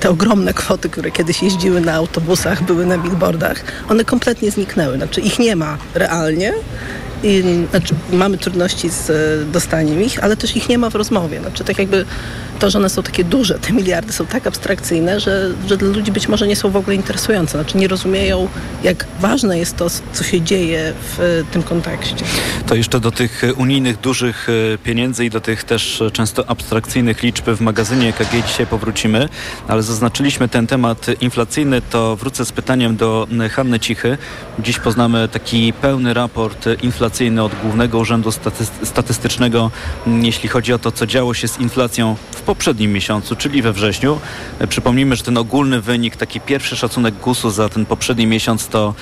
[0.00, 4.96] te ogromne kwoty, które kiedyś jeździły na autobusach, były na billboardach, one kompletnie zniknęły.
[4.96, 6.52] Znaczy ich nie ma realnie
[7.24, 11.40] i, znaczy, mamy trudności z e, dostaniem ich, ale też ich nie ma w rozmowie.
[11.40, 12.04] Znaczy, tak jakby
[12.58, 16.12] to, że one są takie duże, te miliardy są tak abstrakcyjne, że, że dla ludzi
[16.12, 17.58] być może nie są w ogóle interesujące.
[17.58, 18.48] Znaczy nie rozumieją,
[18.82, 22.24] jak ważne jest to, co się dzieje w e, tym kontekście.
[22.66, 27.50] To jeszcze do tych unijnych dużych e, pieniędzy i do tych też często abstrakcyjnych liczb
[27.50, 29.28] w magazynie EKG dzisiaj powrócimy,
[29.68, 33.78] ale zaznaczyliśmy ten temat inflacyjny, to wrócę z pytaniem do Hanny
[34.58, 38.30] Dziś poznamy taki pełny raport inflacyjny inflacyjny od Głównego Urzędu
[38.84, 39.70] Statystycznego,
[40.06, 43.72] mm, jeśli chodzi o to, co działo się z inflacją w poprzednim miesiącu, czyli we
[43.72, 44.20] wrześniu.
[44.58, 48.94] E, przypomnijmy, że ten ogólny wynik, taki pierwszy szacunek GUS-u za ten poprzedni miesiąc to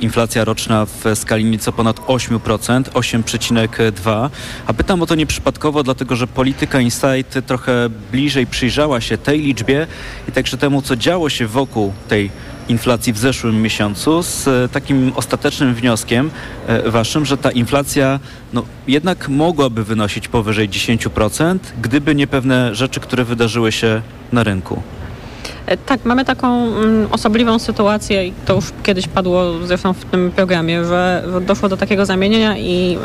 [0.00, 4.30] inflacja roczna w skali nieco ponad 8%, 8,2%.
[4.66, 9.86] A pytam o to nieprzypadkowo, dlatego że polityka Insight trochę bliżej przyjrzała się tej liczbie
[10.28, 12.30] i także temu, co działo się wokół tej
[12.70, 16.30] inflacji w zeszłym miesiącu z e, takim ostatecznym wnioskiem
[16.66, 18.20] e, waszym, że ta inflacja
[18.52, 24.02] no, jednak mogłaby wynosić powyżej 10%, gdyby nie pewne rzeczy, które wydarzyły się
[24.32, 24.82] na rynku.
[25.70, 30.30] E, tak, mamy taką mm, osobliwą sytuację i to już kiedyś padło zresztą w tym
[30.30, 32.98] programie, że doszło do takiego zamienienia i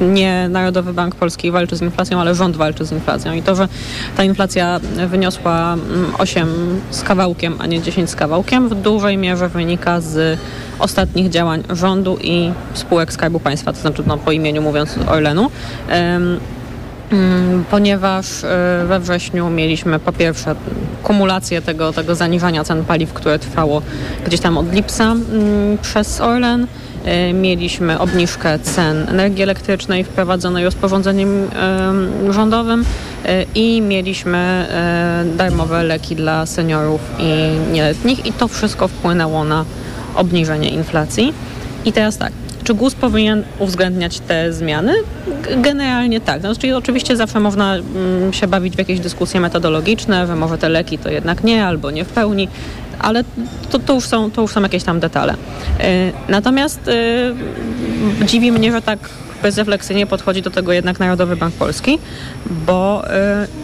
[0.00, 3.32] y, nie Narodowy Bank Polski walczy z inflacją, ale rząd walczy z inflacją.
[3.32, 3.68] I to, że
[4.16, 5.76] ta inflacja wyniosła
[6.18, 10.38] 8 mm, z kawałkiem, a nie 10 z kawałkiem, w dużej mierze wynika z
[10.78, 15.50] ostatnich działań rządu i spółek Skarbu Państwa, to znaczy no, po imieniu mówiąc Orlenu.
[17.12, 20.54] Mm, ponieważ e, we wrześniu mieliśmy po pierwsze
[21.02, 23.82] kumulację tego, tego zaniżania cen paliw, które trwało
[24.26, 26.66] gdzieś tam od lipca mm, przez Orlen.
[27.04, 31.50] E, mieliśmy obniżkę cen energii elektrycznej wprowadzonej rozporządzeniem
[32.30, 32.84] rządowym
[33.24, 34.66] e, i mieliśmy
[35.36, 37.32] darmowe leki dla seniorów i
[37.72, 39.64] nieletnich i to wszystko wpłynęło na
[40.14, 41.34] obniżenie inflacji.
[41.84, 42.32] I teraz tak,
[42.64, 44.94] czy GUS powinien uwzględniać te zmiany?
[45.56, 46.40] Generalnie tak.
[46.40, 51.10] Znaczy, oczywiście zawsze można mm, się bawić w jakieś dyskusje metodologiczne, może te leki to
[51.10, 52.48] jednak nie, albo nie w pełni,
[52.98, 53.24] ale
[53.70, 55.34] to, to, już, są, to już są jakieś tam detale.
[55.78, 55.84] Yy,
[56.28, 56.80] natomiast
[58.20, 58.98] yy, dziwi mnie, że tak
[59.42, 61.98] bezrefleksyjnie podchodzi do tego jednak Narodowy Bank Polski,
[62.66, 63.02] bo
[63.40, 63.61] yy,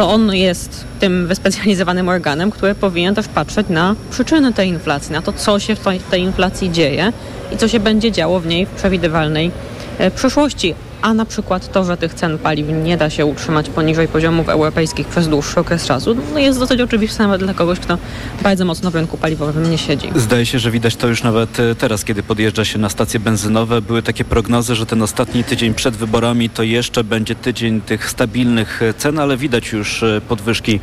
[0.00, 5.22] to on jest tym wyspecjalizowanym organem, który powinien też patrzeć na przyczyny tej inflacji, na
[5.22, 7.12] to, co się w tej, inflacji dzieje
[7.52, 9.50] i co się będzie działo w niej w przewidywalnej
[9.98, 14.08] e, przyszłości a na przykład to, że tych cen paliw nie da się utrzymać poniżej
[14.08, 17.98] poziomów europejskich przez dłuższy okres czasu, no jest dosyć oczywiste nawet dla kogoś, kto
[18.42, 20.08] bardzo mocno w rynku paliwowym nie siedzi.
[20.16, 23.82] Zdaje się, że widać to już nawet e, teraz, kiedy podjeżdża się na stacje benzynowe.
[23.82, 28.82] Były takie prognozy, że ten ostatni tydzień przed wyborami to jeszcze będzie tydzień tych stabilnych
[28.82, 30.80] e, cen, ale widać już e, podwyżki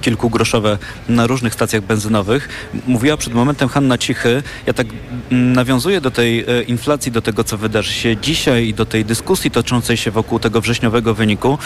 [0.00, 0.78] kilkugroszowe
[1.08, 2.48] na różnych stacjach benzynowych.
[2.86, 4.42] Mówiła przed momentem Hanna Cichy.
[4.66, 4.86] Ja tak
[5.30, 9.50] mm, nawiązuję do tej inflacji, do tego, co wydarzy się dzisiaj i do tej dyskusji
[9.58, 11.58] toczącej się wokół tego wrześniowego wyniku.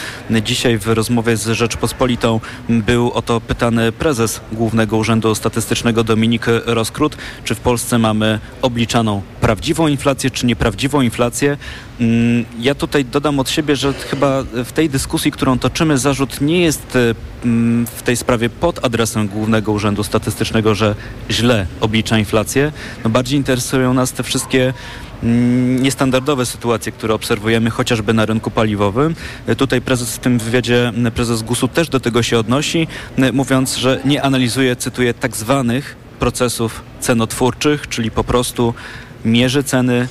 [0.45, 7.17] Dzisiaj w rozmowie z Rzeczpospolitą był o to pytany prezes Głównego Urzędu Statystycznego Dominik Roskrót,
[7.45, 11.57] czy w Polsce mamy obliczaną prawdziwą inflację, czy nieprawdziwą inflację.
[12.01, 16.61] Mm, ja tutaj dodam od siebie, że chyba w tej dyskusji, którą toczymy, zarzut nie
[16.61, 16.99] jest
[17.45, 20.95] mm, w tej sprawie pod adresem Głównego Urzędu Statystycznego, że
[21.31, 22.73] źle oblicza inflację.
[23.05, 24.75] No bardziej interesują nas te wszystkie
[25.81, 29.15] niestandardowe sytuacje, które obserwujemy chociażby na rynku paliwowym.
[29.47, 32.89] E, tutaj prezes w tym wywiadzie, prezes GUS-u też do tego się odnosi,
[33.33, 38.75] mówiąc, że nie analizuje, cytuję, tak zwanych procesów cenotwórczych, czyli po prostu
[39.25, 40.09] mierzy ceny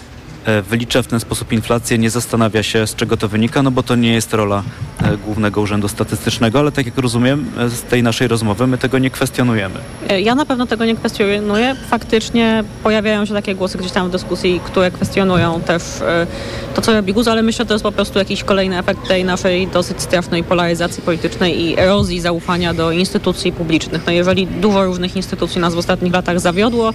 [0.69, 3.95] wylicza w ten sposób inflację, nie zastanawia się z czego to wynika, no bo to
[3.95, 4.63] nie jest rola
[5.03, 9.09] e, Głównego Urzędu Statystycznego, ale tak jak rozumiem z tej naszej rozmowy, my tego nie
[9.09, 9.75] kwestionujemy.
[10.19, 11.75] Ja na pewno tego nie kwestionuję.
[11.89, 15.83] Faktycznie pojawiają się takie głosy gdzieś tam w dyskusji, które kwestionują też
[16.75, 19.25] to, co robi GUS, ale myślę, że to jest po prostu jakiś kolejny efekt tej
[19.25, 24.01] naszej dosyć strasznej polaryzacji politycznej i erozji zaufania do instytucji publicznych.
[24.05, 26.93] No jeżeli dużo różnych instytucji nas w ostatnich latach zawiodło,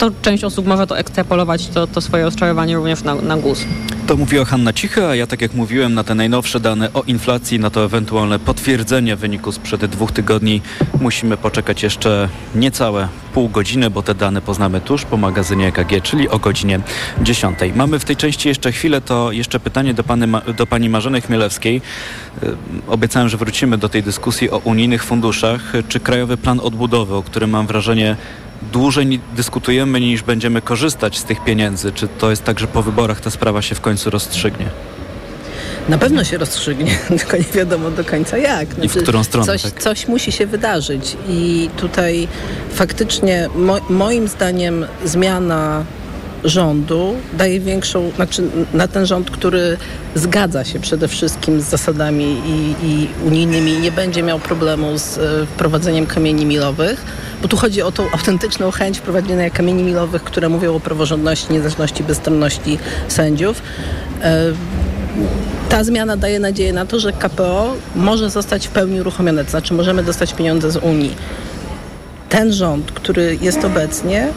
[0.00, 3.64] to część osób może to ekstrapolować, to, to swoje rozczarowanie również na, na GUS.
[4.06, 7.58] To mówiła Hanna Cicha, a ja tak jak mówiłem, na te najnowsze dane o inflacji,
[7.58, 10.62] na to ewentualne potwierdzenie wyniku sprzed dwóch tygodni
[11.00, 16.28] musimy poczekać jeszcze niecałe pół godziny, bo te dane poznamy tuż po magazynie EKG, czyli
[16.28, 16.80] o godzinie
[17.22, 17.58] 10.
[17.74, 21.82] Mamy w tej części jeszcze chwilę, to jeszcze pytanie do, pany, do pani Marzeny Chmielewskiej.
[22.42, 22.56] Y,
[22.88, 25.72] obiecałem, że wrócimy do tej dyskusji o unijnych funduszach.
[25.88, 28.16] Czy Krajowy Plan Odbudowy, o którym mam wrażenie
[28.62, 31.92] dłużej dyskutujemy niż będziemy korzystać z tych pieniędzy?
[31.92, 34.66] Czy to jest tak, że po wyborach ta sprawa się w końcu rozstrzygnie?
[35.88, 38.66] Na pewno się rozstrzygnie, tylko nie wiadomo do końca jak.
[38.66, 39.46] Znaczy, I w znaczy, którą stronę?
[39.46, 39.82] Coś, tak?
[39.82, 42.28] coś musi się wydarzyć i tutaj
[42.72, 45.84] faktycznie mo, moim zdaniem zmiana
[46.44, 48.42] rządu daje większą, znaczy
[48.74, 49.76] na ten rząd, który
[50.14, 55.18] zgadza się przede wszystkim z zasadami i, i unijnymi i nie będzie miał problemu z
[55.18, 57.04] e, wprowadzeniem kamieni milowych,
[57.42, 62.04] bo tu chodzi o tą autentyczną chęć wprowadzenia kamieni milowych, które mówią o praworządności, niezależności,
[62.04, 63.62] bezstronności sędziów.
[64.22, 64.44] E,
[65.68, 69.74] ta zmiana daje nadzieję na to, że KPO może zostać w pełni uruchomione, to znaczy
[69.74, 71.16] możemy dostać pieniądze z Unii.
[72.28, 74.28] Ten rząd, który jest obecnie,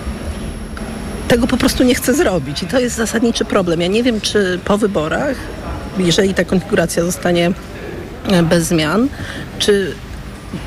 [1.33, 3.81] tego po prostu nie chce zrobić i to jest zasadniczy problem.
[3.81, 5.37] Ja nie wiem, czy po wyborach,
[5.97, 7.51] jeżeli ta konfiguracja zostanie
[8.27, 9.07] e, bez zmian,
[9.59, 9.95] czy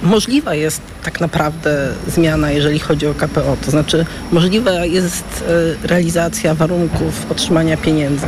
[0.03, 5.45] możliwa jest tak naprawdę zmiana, jeżeli chodzi o KPO, to znaczy możliwa jest
[5.83, 8.27] e, realizacja warunków otrzymania pieniędzy.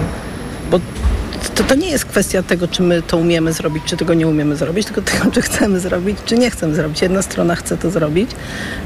[1.55, 4.57] To, to nie jest kwestia tego, czy my to umiemy zrobić, czy tego nie umiemy
[4.57, 7.03] zrobić, tylko tego, czy chcemy zrobić, czy nie chcemy zrobić.
[7.03, 8.31] Jedna strona chce to zrobić,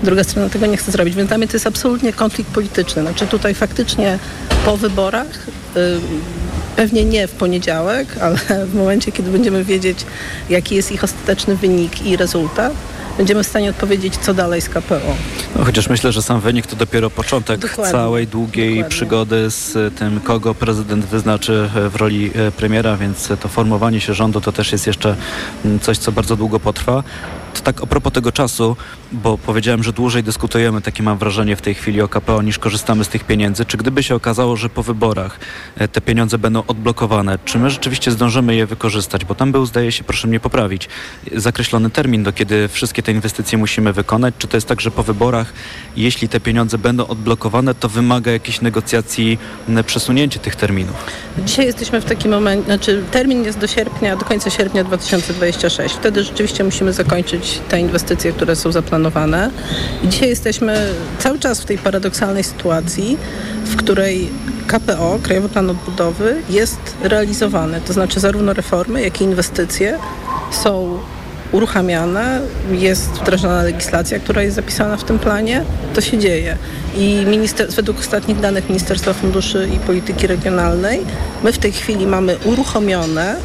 [0.02, 1.14] druga strona tego nie chce zrobić.
[1.14, 3.02] Więc dla mnie to jest absolutnie konflikt polityczny.
[3.02, 4.18] Znaczy tutaj faktycznie
[4.64, 6.00] po wyborach, yy,
[6.76, 9.98] pewnie nie w poniedziałek, ale w momencie, kiedy będziemy wiedzieć,
[10.48, 12.72] jaki jest ich ostateczny wynik i rezultat,
[13.16, 15.00] będziemy w stanie odpowiedzieć, co dalej z KPO.
[15.56, 17.92] No, chociaż myślę, że sam wynik to dopiero początek Dokładnie.
[17.92, 18.90] całej długiej Dokładnie.
[18.90, 24.40] przygody z tym, kogo prezydent wyznaczy w roli e, premiera, więc to formowanie się rządu
[24.40, 25.16] to też jest jeszcze
[25.64, 27.02] mm, coś, co bardzo długo potrwa.
[27.54, 28.76] To tak a propos tego czasu,
[29.12, 33.04] bo powiedziałem, że dłużej dyskutujemy, takie mam wrażenie w tej chwili o KPO, niż korzystamy
[33.04, 33.64] z tych pieniędzy.
[33.64, 35.38] Czy gdyby się okazało, że po wyborach
[35.76, 39.24] e, te pieniądze będą odblokowane, czy my rzeczywiście zdążymy je wykorzystać?
[39.24, 40.88] Bo tam był, zdaje się, proszę mnie poprawić,
[41.36, 44.34] zakreślony termin, do kiedy wszystkie te inwestycje musimy wykonać.
[44.38, 45.52] Czy to jest tak, że po wyborach,
[45.96, 49.38] jeśli te pieniądze będą odblokowane, to wymaga jakiejś negocjacji
[49.86, 50.96] przesunięcie tych terminów?
[51.38, 55.94] Dzisiaj jesteśmy w takim momencie, znaczy termin jest do sierpnia, do końca sierpnia 2026.
[55.94, 59.50] Wtedy rzeczywiście musimy zakończyć te inwestycje, które są zaplanowane.
[60.04, 63.16] I dzisiaj jesteśmy cały czas w tej paradoksalnej sytuacji,
[63.64, 64.30] w której
[64.66, 67.80] KPO, Krajowy Plan Odbudowy, jest realizowany.
[67.80, 69.98] To znaczy zarówno reformy, jak i inwestycje
[70.50, 70.98] są
[71.52, 76.56] uruchamiane, jest wdrażana legislacja, która jest zapisana w tym planie, to się dzieje.
[76.96, 81.00] I minister, według ostatnich danych Ministerstwa Funduszy i Polityki Regionalnej
[81.44, 83.36] my w tej chwili mamy uruchomione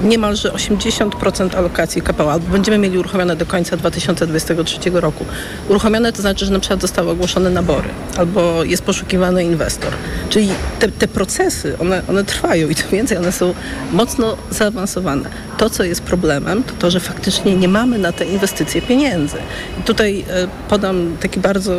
[0.00, 5.24] niemalże 80% alokacji KPO, albo będziemy mieli uruchomione do końca 2023 roku.
[5.68, 9.92] Uruchomione to znaczy, że na przykład zostały ogłoszone nabory, albo jest poszukiwany inwestor.
[10.28, 13.54] Czyli te, te procesy, one, one trwają i co więcej, one są
[13.92, 15.30] mocno zaawansowane.
[15.58, 19.36] To, co jest problemem, to to, że faktycznie nie mamy na te inwestycje pieniędzy.
[19.80, 21.72] I tutaj e, podam taki bardzo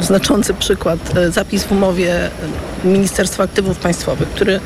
[0.00, 2.30] znaczący przykład, e, zapis w umowie
[2.84, 4.60] Ministerstwa Aktywów Państwowych, który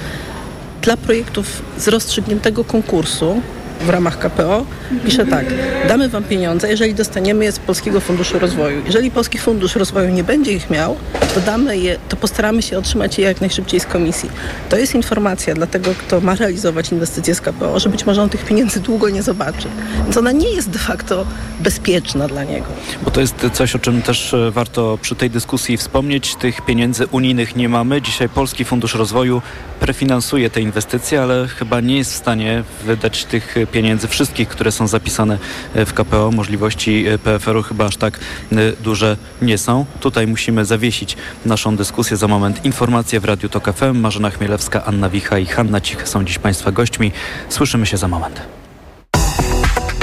[0.87, 3.42] dla projektów z rozstrzygniętego konkursu
[3.81, 4.67] w ramach KPO
[5.05, 5.47] pisze tak,
[5.89, 8.83] damy wam pieniądze, jeżeli dostaniemy je z Polskiego Funduszu Rozwoju.
[8.87, 10.97] Jeżeli Polski Fundusz Rozwoju nie będzie ich miał,
[11.35, 14.31] to damy je, to postaramy się otrzymać je jak najszybciej z komisji.
[14.69, 18.29] To jest informacja dla tego, kto ma realizować inwestycje z KPO, że być może on
[18.29, 19.69] tych pieniędzy długo nie zobaczy.
[20.05, 21.27] Więc ona nie jest de facto
[21.61, 22.67] bezpieczna dla niego.
[23.03, 26.35] Bo to jest coś, o czym też e, warto przy tej dyskusji wspomnieć.
[26.35, 28.03] Tych pieniędzy unijnych nie mamy.
[28.03, 29.43] Dzisiaj Polski Fundusz Rozwoju
[29.81, 34.87] prefinansuje te inwestycje, ale chyba nie jest w stanie wydać tych pieniędzy wszystkich, które są
[34.87, 35.38] zapisane
[35.74, 36.31] w KPO.
[36.31, 38.18] Możliwości e, PFR-u chyba aż tak
[38.52, 39.85] e, duże nie są.
[40.00, 42.64] Tutaj musimy zawiesić naszą dyskusję za moment.
[42.64, 44.00] Informacje w Radiu TOK FM.
[44.00, 47.12] Marzena Chmielewska, Anna Wicha i Hanna Cich są dziś Państwa gośćmi.
[47.48, 48.42] Słyszymy się za moment.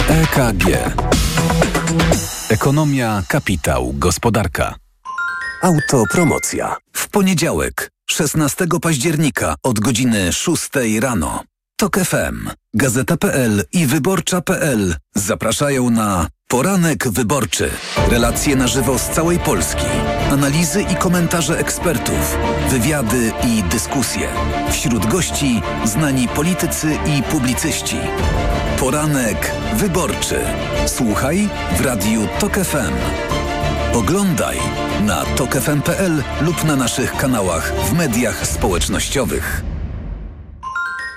[0.09, 0.65] EKG.
[2.49, 4.75] Ekonomia, kapitał, gospodarka.
[5.61, 6.75] Autopromocja.
[6.93, 11.43] W poniedziałek 16 października od godziny 6 rano.
[11.75, 17.69] TOK FM, Gazeta.pl i Wyborcza.pl zapraszają na Poranek Wyborczy.
[18.09, 19.85] Relacje na żywo z całej Polski.
[20.31, 22.37] Analizy i komentarze ekspertów.
[22.69, 24.27] Wywiady i dyskusje.
[24.71, 27.97] Wśród gości znani politycy i publicyści.
[28.79, 30.39] Poranek Wyborczy.
[30.85, 32.93] Słuchaj w Radiu TOK FM.
[33.93, 34.57] Oglądaj
[35.05, 39.72] na tokefm.pl lub na naszych kanałach w mediach społecznościowych.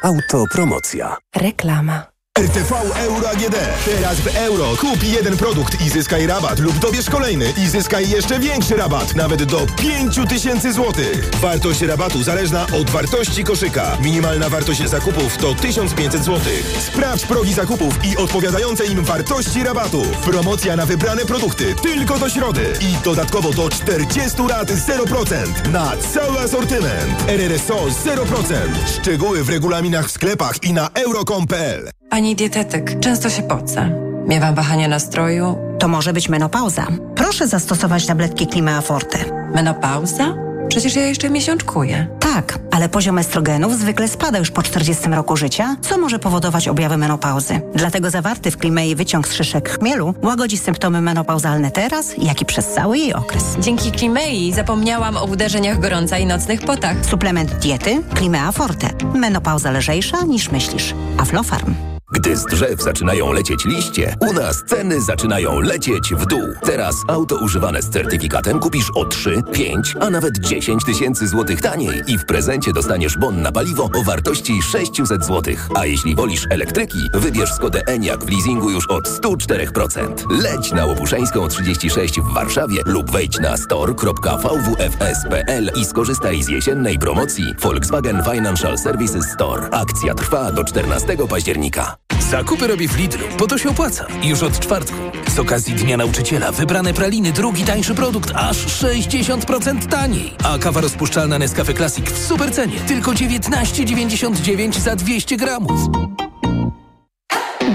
[0.07, 1.17] Autopromocja.
[1.37, 2.16] Reklama.
[2.37, 3.57] RTV Euro AGD.
[3.85, 4.77] Teraz w euro.
[4.77, 9.45] Kup jeden produkt i zyskaj rabat lub dobierz kolejny i zyskaj jeszcze większy rabat, nawet
[9.45, 10.93] do 5000 zł.
[11.41, 13.99] Wartość rabatu zależna od wartości koszyka.
[14.03, 16.41] Minimalna wartość zakupów to 1500 zł.
[16.79, 20.03] Sprawdź progi zakupów i odpowiadające im wartości rabatu.
[20.25, 26.41] Promocja na wybrane produkty tylko do środy i dodatkowo do 40 lat 0% na cały
[26.41, 27.29] asortyment.
[27.29, 28.55] RRSO 0%.
[29.01, 31.96] Szczegóły w regulaminach w sklepach i na euro.com.pl.
[32.11, 33.91] Pani dietetyk, często się pocę.
[34.27, 35.59] Miewam wahania nastroju.
[35.79, 36.87] To może być menopauza.
[37.15, 39.19] Proszę zastosować tabletki Klima Forte.
[39.55, 40.35] Menopauza?
[40.69, 42.07] Przecież ja jeszcze miesiączkuję.
[42.21, 46.97] Tak, ale poziom estrogenów zwykle spada już po 40 roku życia, co może powodować objawy
[46.97, 47.61] menopauzy.
[47.75, 52.69] Dlatego zawarty w Klimei wyciąg z szyszek chmielu łagodzi symptomy menopauzalne teraz, jak i przez
[52.69, 53.45] cały jej okres.
[53.59, 56.97] Dzięki Klimei zapomniałam o uderzeniach gorąca i nocnych potach.
[57.07, 58.89] Suplement diety Klimea Forte.
[59.15, 60.95] Menopauza lżejsza niż myślisz.
[61.19, 61.96] Aflofarm.
[62.13, 66.43] Gdy z drzew zaczynają lecieć liście, u nas ceny zaczynają lecieć w dół.
[66.63, 72.03] Teraz auto używane z certyfikatem kupisz o 3, 5, a nawet 10 tysięcy złotych taniej
[72.07, 75.69] i w prezencie dostaniesz bon na paliwo o wartości 600 złotych.
[75.75, 80.43] A jeśli wolisz elektryki, wybierz Skodę Enyaq w leasingu już od 104%.
[80.43, 87.45] Leć na Łopuszeńską 36 w Warszawie lub wejdź na store.vwfs.pl i skorzystaj z jesiennej promocji
[87.63, 89.69] Volkswagen Financial Services Store.
[89.71, 91.97] Akcja trwa do 14 października.
[92.31, 94.07] Zakupy robi w Lidlu, bo to się opłaca.
[94.23, 94.97] Już od czwartku.
[95.35, 100.35] Z okazji Dnia Nauczyciela wybrane praliny, drugi tańszy produkt, aż 60% taniej.
[100.45, 102.81] A kawa rozpuszczalna Nescafe Classic w super cenie.
[102.81, 105.81] Tylko 19,99 za 200 gramów.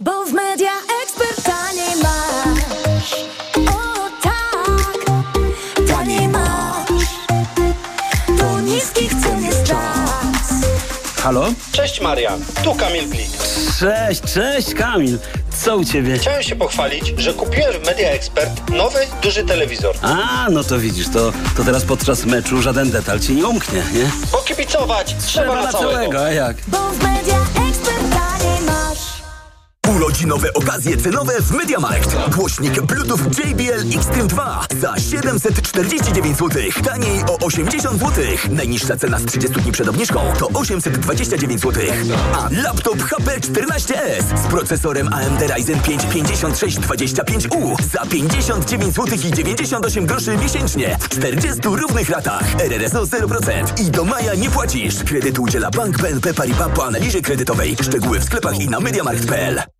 [0.00, 0.70] Bo w media
[1.02, 3.12] ekspert taniej masz.
[3.56, 5.04] O tak,
[5.88, 7.04] taniej masz.
[8.38, 10.52] Po niskich cen jest czas.
[11.22, 11.52] Halo?
[11.72, 13.30] Cześć Marian, tu Kamil Glik.
[13.80, 15.18] Cześć, cześć Kamil.
[15.64, 16.18] Co u ciebie?
[16.18, 19.96] Chciałem się pochwalić, że kupiłem w Media Expert nowy, duży telewizor.
[20.02, 24.10] A, no to widzisz, to, to teraz podczas meczu żaden detal ci nie umknie, nie?
[24.32, 26.24] Bo kibicować trzeba, na całego.
[26.24, 26.56] a jak?
[26.68, 27.39] Bo w media.
[29.96, 32.16] Urodzinowe okazje cenowe w MediaMarkt.
[32.36, 36.62] Głośnik Bluetooth JBL Xtreme 2 za 749 zł.
[36.84, 38.24] Taniej o 80 zł.
[38.50, 41.82] Najniższa cena z 30 dni przed obniżką to 829 zł.
[42.34, 50.06] A laptop HP 14S z procesorem AMD Ryzen 5 5625U za 59 zł i 98
[50.06, 52.60] groszy miesięcznie w 40 równych ratach.
[52.60, 55.04] RRSO 0% i do maja nie płacisz.
[55.04, 57.76] Kredyt udziela Bank BNP Paribas po analizie kredytowej.
[57.82, 59.79] Szczegóły w sklepach i na MediaMarkt.pl.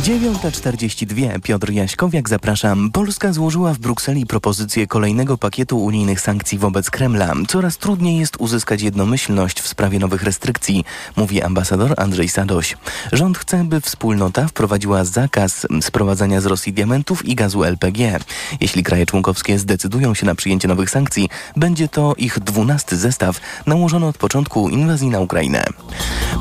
[0.00, 2.90] 9.42 Piotr Jaśkowiak, zapraszam.
[2.90, 7.32] Polska złożyła w Brukseli propozycję kolejnego pakietu unijnych sankcji wobec Kremla.
[7.48, 10.84] Coraz trudniej jest uzyskać jednomyślność w sprawie nowych restrykcji,
[11.16, 12.76] mówi ambasador Andrzej Sadoś.
[13.12, 18.18] Rząd chce, by wspólnota wprowadziła zakaz sprowadzania z Rosji diamentów i gazu LPG.
[18.60, 24.06] Jeśli kraje członkowskie zdecydują się na przyjęcie nowych sankcji, będzie to ich dwunasty zestaw nałożony
[24.06, 25.64] od początku inwazji na Ukrainę.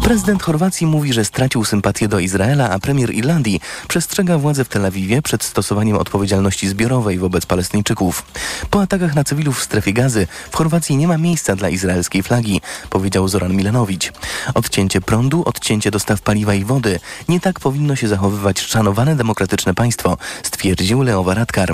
[0.03, 3.48] Prezydent Chorwacji mówi, że stracił sympatię do Izraela, a premier Irlandii
[3.87, 8.25] Przestrzega władze w Tel Awiwie przed stosowaniem odpowiedzialności zbiorowej wobec Palestyńczyków.
[8.69, 12.61] Po atakach na cywilów w strefie gazy w Chorwacji nie ma miejsca dla izraelskiej flagi,
[12.89, 14.11] powiedział Zoran Milanowicz.
[14.53, 16.99] Odcięcie prądu, odcięcie dostaw paliwa i wody.
[17.29, 21.69] Nie tak powinno się zachowywać szanowane demokratyczne państwo, stwierdził Leo Varadkar.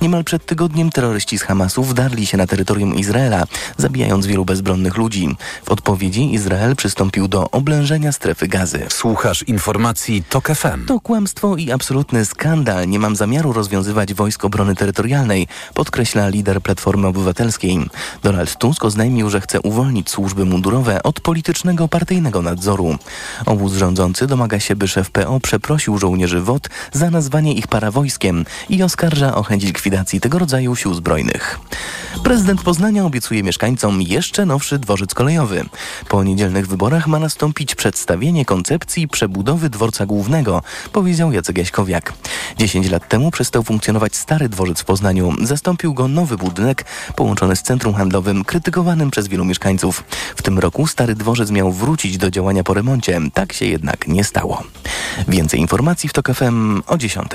[0.00, 3.44] Niemal przed tygodniem terroryści z Hamasu wdarli się na terytorium Izraela,
[3.76, 5.36] zabijając wielu bezbronnych ludzi.
[5.64, 8.86] W odpowiedzi Izrael przystąpił do oblężenia strefy gazy.
[8.88, 10.86] Słuchasz informacji TOK FM.
[10.86, 12.88] To kłamstwo i absolutny skandal.
[12.88, 17.78] Nie mam zamiaru rozwiązywać wojsk obrony terytorialnej, podkreśla lider Platformy Obywatelskiej.
[18.22, 22.96] Donald Tusk oznajmił, że chce uwolnić służby mundurowe od politycznego partyjnego nadzoru.
[23.46, 28.82] Obóz rządzący domaga się, by szef PO przeprosił żołnierzy WOT za nazwanie ich parawojskiem i
[28.82, 31.58] oskarża o chęć likwidacji tego rodzaju sił zbrojnych.
[32.24, 35.64] Prezydent Poznania obiecuje mieszkańcom jeszcze nowszy dworzec kolejowy.
[36.08, 40.62] Po niedzielnych wyborach ma nastąpić przedstawienie koncepcji przebudowy dworca głównego,
[41.06, 42.12] Jacek Jaśkowiak.
[42.58, 45.32] 10 lat temu przestał funkcjonować stary dworzec w Poznaniu.
[45.42, 46.84] Zastąpił go nowy budynek
[47.16, 50.04] połączony z centrum handlowym krytykowanym przez wielu mieszkańców.
[50.36, 53.20] W tym roku stary dworzec miał wrócić do działania po remoncie.
[53.34, 54.62] Tak się jednak nie stało.
[55.28, 57.28] Więcej informacji w TOK FM o 10.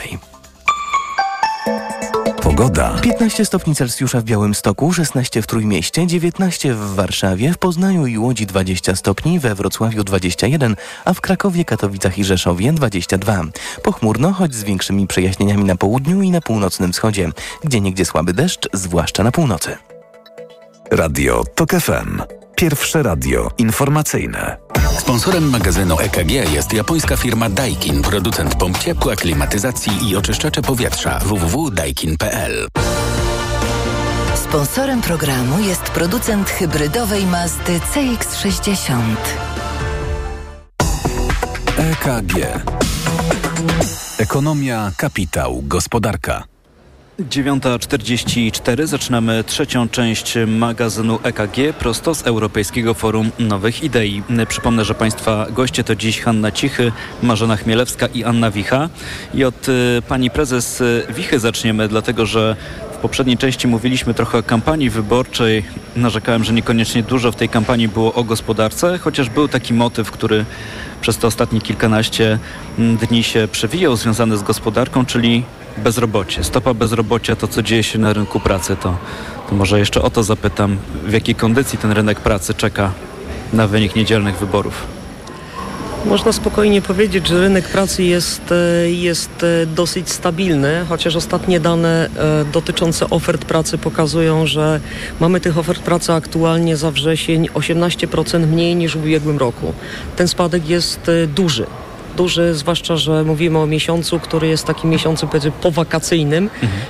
[2.41, 2.93] Pogoda.
[3.01, 8.45] 15 stopni Celsjusza w Białymstoku, 16 w Trójmieście, 19 w Warszawie, w Poznaniu i Łodzi
[8.45, 10.75] 20 stopni, we Wrocławiu 21,
[11.05, 13.43] a w Krakowie, Katowicach i Rzeszowie 22.
[13.83, 17.29] Pochmurno, choć z większymi przejaśnieniami na południu i na północnym wschodzie,
[17.63, 19.77] gdzie niegdzie słaby deszcz, zwłaszcza na północy.
[20.91, 22.21] Radio TOK FM.
[22.55, 24.57] Pierwsze radio informacyjne.
[25.01, 32.67] Sponsorem magazynu EKG jest japońska firma Daikin, producent pomp ciepła, klimatyzacji i oczyszczacze powietrza www.daikin.pl.
[34.35, 39.15] Sponsorem programu jest producent hybrydowej Mazdy CX-60.
[41.77, 42.33] EKG.
[44.17, 46.50] Ekonomia, kapitał, gospodarka.
[47.19, 54.23] 9.44 zaczynamy trzecią część magazynu EKG prosto z Europejskiego Forum Nowych Idei.
[54.47, 56.91] Przypomnę, że Państwa goście to dziś Hanna Cichy,
[57.23, 58.89] Marzena Chmielewska i Anna Wicha.
[59.33, 62.55] I od y, pani prezes y, Wichy zaczniemy, dlatego że
[62.93, 65.63] w poprzedniej części mówiliśmy trochę o kampanii wyborczej.
[65.95, 70.45] Narzekałem, że niekoniecznie dużo w tej kampanii było o gospodarce, chociaż był taki motyw, który
[71.01, 72.39] przez te ostatnie kilkanaście
[72.79, 75.43] mm, dni się przewijał, związany z gospodarką, czyli
[75.77, 76.43] bezrobocie.
[76.43, 78.97] Stopa bezrobocia, to co dzieje się na rynku pracy, to,
[79.49, 82.91] to może jeszcze o to zapytam, w jakiej kondycji ten rynek pracy czeka
[83.53, 84.87] na wynik niedzielnych wyborów.
[86.05, 92.09] Można spokojnie powiedzieć, że rynek pracy jest, e, jest e, dosyć stabilny, chociaż ostatnie dane
[92.17, 94.79] e, dotyczące ofert pracy pokazują, że
[95.19, 99.73] mamy tych ofert pracy aktualnie za wrzesień 18% mniej niż w ubiegłym roku.
[100.15, 101.65] Ten spadek jest duży.
[102.21, 106.49] Duży, zwłaszcza, że mówimy o miesiącu, który jest takim miesiącem powiedzmy powakacyjnym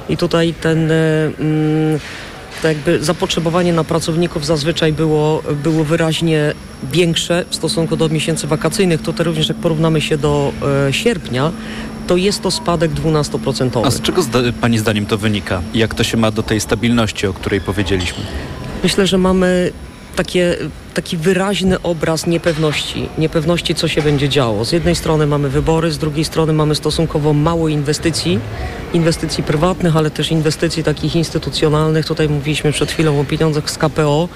[0.09, 0.95] i tutaj ten e,
[1.39, 1.99] mm,
[2.63, 6.53] jakby zapotrzebowanie na pracowników zazwyczaj było, było wyraźnie
[6.91, 9.01] większe w stosunku do miesięcy wakacyjnych.
[9.01, 10.51] Tutaj również jak porównamy się do
[10.87, 11.51] e, sierpnia,
[12.07, 13.85] to jest to spadek 12%.
[13.85, 15.61] A z czego zda Pani zdaniem to wynika?
[15.73, 18.23] Jak to się ma do tej stabilności, o której powiedzieliśmy?
[18.83, 19.71] Myślę, że mamy
[20.15, 20.57] takie,
[20.93, 24.65] taki wyraźny obraz niepewności, niepewności, co się będzie działo.
[24.65, 28.39] Z jednej strony mamy wybory, z drugiej strony mamy stosunkowo mało inwestycji,
[28.93, 32.05] inwestycji prywatnych, ale też inwestycji takich instytucjonalnych.
[32.05, 34.29] Tutaj mówiliśmy przed chwilą o pieniądzach z KPO.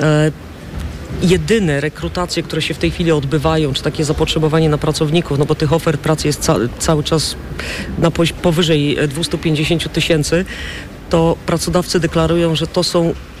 [0.00, 0.32] E,
[1.22, 5.54] jedyne rekrutacje, które się w tej chwili odbywają, czy takie zapotrzebowanie na pracowników, no bo
[5.54, 7.36] tych ofert pracy jest ca cały czas
[7.98, 8.10] na
[8.42, 10.44] powyżej e, 250 tysięcy,
[11.10, 13.33] to pracodawcy deklarują, że to są e,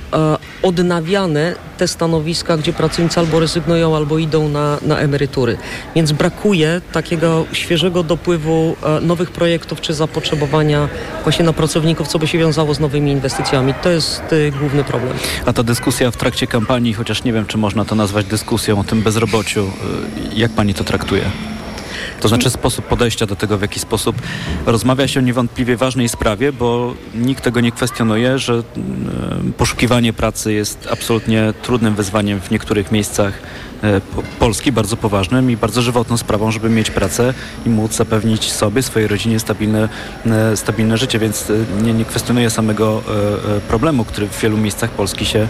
[0.62, 5.56] odnawiane te stanowiska, gdzie pracownicy albo rezygnują, albo idą na, na emerytury.
[5.94, 10.88] Więc brakuje takiego świeżego dopływu e, nowych projektów czy zapotrzebowania
[11.22, 13.74] właśnie na pracowników, co by się wiązało z nowymi inwestycjami.
[13.82, 15.16] To jest e, główny problem.
[15.46, 18.84] A ta dyskusja w trakcie kampanii, chociaż nie wiem, czy można to nazwać dyskusją o
[18.84, 19.70] tym bezrobociu, y,
[20.34, 21.22] jak pani to traktuje?
[22.20, 24.16] To znaczy sposób podejścia do tego, w jaki sposób
[24.66, 30.52] rozmawia się o niewątpliwie ważnej sprawie, bo nikt tego nie kwestionuje, że y, poszukiwanie pracy
[30.52, 33.32] jest absolutnie trudnym wyzwaniem w niektórych miejscach
[34.14, 37.34] po- Polski, bardzo poważnym i bardzo żywotną sprawą, żeby mieć pracę
[37.66, 39.88] i móc zapewnić sobie, swojej rodzinie stabilne,
[40.52, 41.52] y, stabilne życie, więc
[41.82, 43.02] nie, nie kwestionuję samego
[43.68, 45.48] problemu, który w wielu miejscach Polski się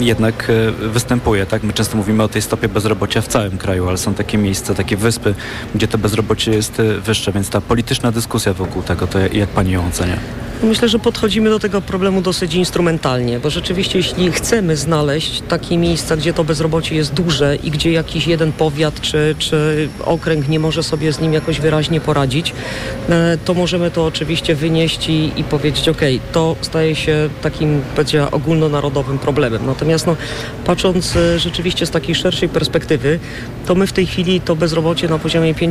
[0.00, 0.48] jednak
[0.80, 1.46] występuje.
[1.46, 1.62] Tak?
[1.62, 4.96] My często mówimy o tej stopie bezrobocia w całym kraju, ale są takie miejsca, takie
[4.96, 5.34] wyspy,
[5.74, 9.72] gdzie to bezrobocie jest y, wyższe, więc ta polityczna dyskusja wokół tego, to jak pani
[9.72, 10.16] ją ocenia?
[10.62, 16.16] Myślę, że podchodzimy do tego problemu dosyć instrumentalnie, bo rzeczywiście jeśli chcemy znaleźć takie miejsca,
[16.16, 20.82] gdzie to bezrobocie jest duże i gdzie jakiś jeden powiat czy, czy okręg nie może
[20.82, 22.52] sobie z nim jakoś wyraźnie poradzić,
[23.08, 26.00] e, to możemy to oczywiście wynieść i, i powiedzieć, ok,
[26.32, 29.66] to staje się takim, powiedziała, ogólnonarodowym problemem.
[29.66, 30.16] Natomiast no,
[30.64, 33.18] patrząc e, rzeczywiście z takiej szerszej perspektywy,
[33.66, 35.67] to my w tej chwili to bezrobocie na poziomie 5%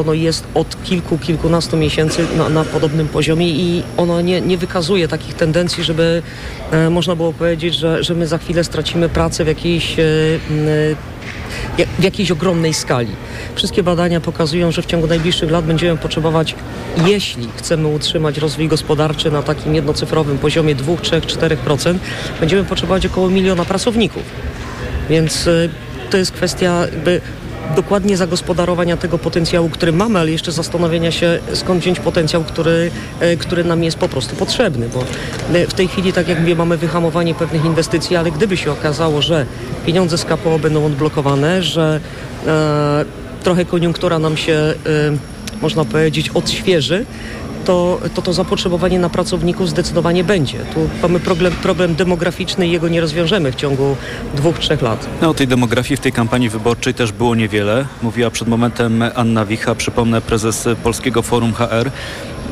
[0.00, 5.08] ono jest od kilku, kilkunastu miesięcy na, na podobnym poziomie i ono nie, nie wykazuje
[5.08, 6.22] takich tendencji, żeby
[6.70, 10.02] e, można było powiedzieć, że, że my za chwilę stracimy pracę w jakiejś, e,
[11.78, 13.10] e, w jakiejś ogromnej skali.
[13.54, 16.54] Wszystkie badania pokazują, że w ciągu najbliższych lat będziemy potrzebować,
[17.06, 21.94] jeśli chcemy utrzymać rozwój gospodarczy na takim jednocyfrowym poziomie 2, 3, 4%,
[22.40, 24.22] będziemy potrzebować około miliona pracowników.
[25.10, 25.68] Więc e,
[26.10, 26.86] to jest kwestia
[27.76, 32.90] dokładnie zagospodarowania tego potencjału, który mamy, ale jeszcze zastanowienia się, skąd wziąć potencjał, który,
[33.20, 35.04] e, który nam jest po prostu potrzebny, bo
[35.58, 39.22] e, w tej chwili, tak jak mówię, mamy wyhamowanie pewnych inwestycji, ale gdyby się okazało,
[39.22, 39.46] że
[39.86, 42.00] pieniądze z KPO będą odblokowane, że
[42.46, 43.04] e,
[43.42, 44.74] trochę koniunktura nam się, e,
[45.62, 47.06] można powiedzieć, odświeży,
[47.70, 50.58] to, to to zapotrzebowanie na pracowników zdecydowanie będzie.
[50.58, 53.96] Tu mamy problem, problem demograficzny i jego nie rozwiążemy w ciągu
[54.34, 55.06] dwóch, trzech lat.
[55.22, 57.86] No, o tej demografii w tej kampanii wyborczej też było niewiele.
[58.02, 61.90] Mówiła przed momentem Anna Wicha, przypomnę, prezes Polskiego Forum HR.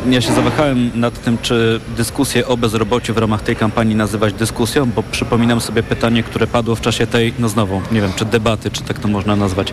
[0.07, 4.91] Ja się zawahałem nad tym, czy dyskusję o bezrobociu w ramach tej kampanii nazywać dyskusją,
[4.91, 8.71] bo przypominam sobie pytanie, które padło w czasie tej, no znowu, nie wiem, czy debaty,
[8.71, 9.73] czy tak to można nazwać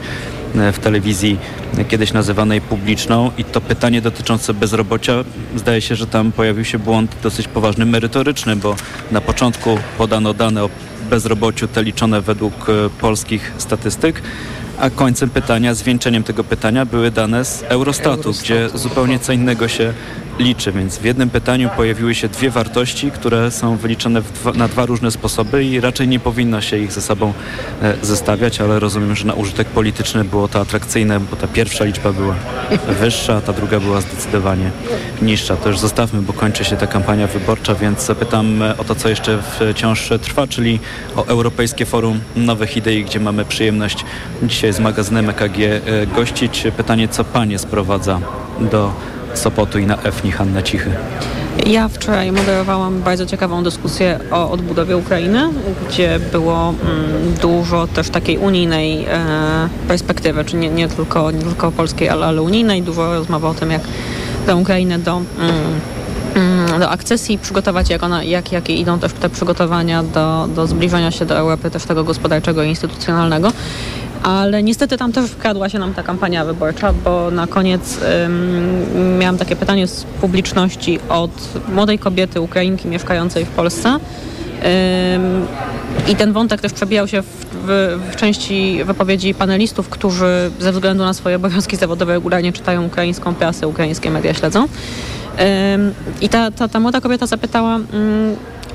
[0.56, 1.38] e, w telewizji,
[1.78, 3.32] e, kiedyś nazywanej publiczną.
[3.38, 5.14] I to pytanie dotyczące bezrobocia,
[5.56, 8.76] zdaje się, że tam pojawił się błąd dosyć poważny, merytoryczny, bo
[9.12, 10.70] na początku podano dane o
[11.10, 14.22] bezrobociu te liczone według e, polskich statystyk,
[14.80, 18.44] a końcem pytania, zwieńczeniem tego pytania były dane z Eurostatu, Eurostatu.
[18.44, 19.94] gdzie zupełnie co innego się
[20.40, 24.86] liczy, więc w jednym pytaniu pojawiły się dwie wartości, które są wyliczone dwa, na dwa
[24.86, 27.34] różne sposoby i raczej nie powinno się ich ze sobą
[27.82, 32.14] e, zestawiać, ale rozumiem, że na użytek polityczny było to atrakcyjne, bo ta pierwsza liczba
[32.14, 32.36] była
[33.00, 34.72] wyższa, a ta druga była zdecydowanie
[35.22, 35.56] niższa.
[35.56, 39.10] To już zostawmy, bo kończy się ta kampania wyborcza, więc zapytam e, o to, co
[39.10, 40.80] jeszcze wciąż trwa, czyli
[41.16, 44.06] o Europejskie Forum Nowych Idei, gdzie mamy przyjemność
[44.44, 46.64] dzisiaj z magazynem EKG e, gościć.
[46.78, 48.20] Pytanie, co Panie sprowadza
[48.60, 48.94] do
[49.36, 50.92] Sopotu i na EFNI Hanna Cichy.
[51.66, 55.50] Ja wczoraj moderowałam bardzo ciekawą dyskusję o odbudowie Ukrainy,
[55.90, 59.20] gdzie było mm, dużo też takiej unijnej e,
[59.88, 62.82] perspektywy, czy nie, nie, tylko, nie tylko polskiej, ale, ale unijnej.
[62.82, 63.82] Dużo rozmowy o tym, jak
[64.46, 65.56] tę Ukrainę do, mm,
[66.36, 71.12] mm, do akcesji przygotować, jak, ona, jak, jakie idą też te przygotowania do, do zbliżenia
[71.12, 73.52] się do Europy, też tego gospodarczego i instytucjonalnego.
[74.26, 79.38] Ale niestety tam też wkradła się nam ta kampania wyborcza, bo na koniec ym, miałam
[79.38, 81.32] takie pytanie z publiczności od
[81.74, 83.90] młodej kobiety, Ukrainki mieszkającej w Polsce.
[83.90, 84.00] Ym,
[86.08, 87.26] I ten wątek też przebijał się w,
[87.66, 93.36] w, w części wypowiedzi panelistów, którzy ze względu na swoje obowiązki zawodowe regularnie czytają ukraińską
[93.36, 94.64] prasę, ukraińskie media śledzą.
[94.64, 97.80] Ym, I ta, ta, ta młoda kobieta zapytała,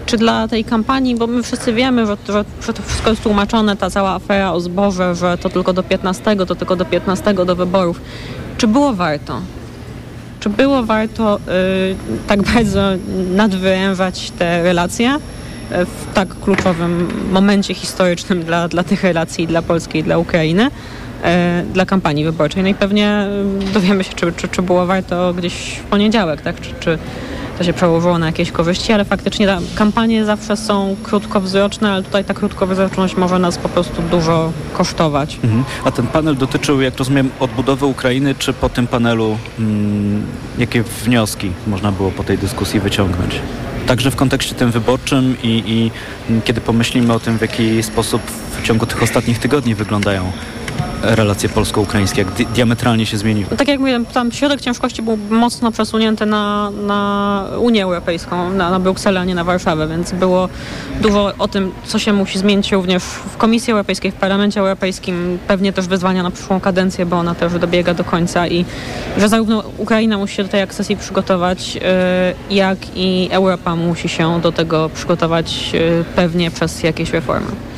[0.06, 3.76] czy dla tej kampanii, bo my wszyscy wiemy, że, że, że to wszystko jest tłumaczone,
[3.76, 7.56] ta cała afera o zboże, że to tylko do 15, to tylko do 15 do
[7.56, 8.00] wyborów.
[8.58, 9.40] Czy było warto?
[10.40, 12.80] Czy było warto y, tak bardzo
[13.30, 15.18] nadwyrężać te relacje y,
[15.84, 20.66] w tak kluczowym momencie historycznym dla, dla tych relacji, dla Polski i dla Ukrainy?
[20.66, 22.62] y, Dla kampanii wyborczej.
[22.62, 23.26] No i pewnie
[23.70, 26.60] y, dowiemy się, czy, czy, czy było warto gdzieś w poniedziałek, tak?
[26.60, 26.98] Czy, czy,
[27.60, 32.34] to się przełożyło na jakieś korzyści, ale faktycznie kampanie zawsze są krótkowzroczne, ale tutaj ta
[32.34, 35.38] krótkowzroczność może nas po prostu dużo kosztować.
[35.44, 35.64] Mhm.
[35.84, 40.22] A ten panel dotyczył, jak rozumiem, odbudowy Ukrainy, czy po tym panelu mm,
[40.58, 43.40] jakie wnioski można było po tej dyskusji wyciągnąć?
[43.86, 45.90] Także w kontekście tym wyborczym i, i
[46.44, 48.22] kiedy pomyślimy o tym, w jaki sposób
[48.60, 50.32] w ciągu tych ostatnich tygodni wyglądają
[51.02, 53.46] relacje polsko-ukraińskie, jak di diametralnie się zmieniły.
[53.50, 58.70] No, tak jak mówiłem, tam środek ciężkości był mocno przesunięty na, na Unię Europejską, na,
[58.70, 60.48] na Brukselę, a nie na Warszawę, więc było
[61.00, 65.72] dużo o tym, co się musi zmienić również w Komisji Europejskiej, w Parlamencie Europejskim, pewnie
[65.72, 68.64] też wyzwania na przyszłą kadencję, bo ona też dobiega do końca i
[69.18, 71.80] że zarówno Ukraina musi się do tej akcesji przygotować, yy,
[72.50, 77.69] jak i Europa musi się do tego przygotować yy, pewnie przez jakieś reformy.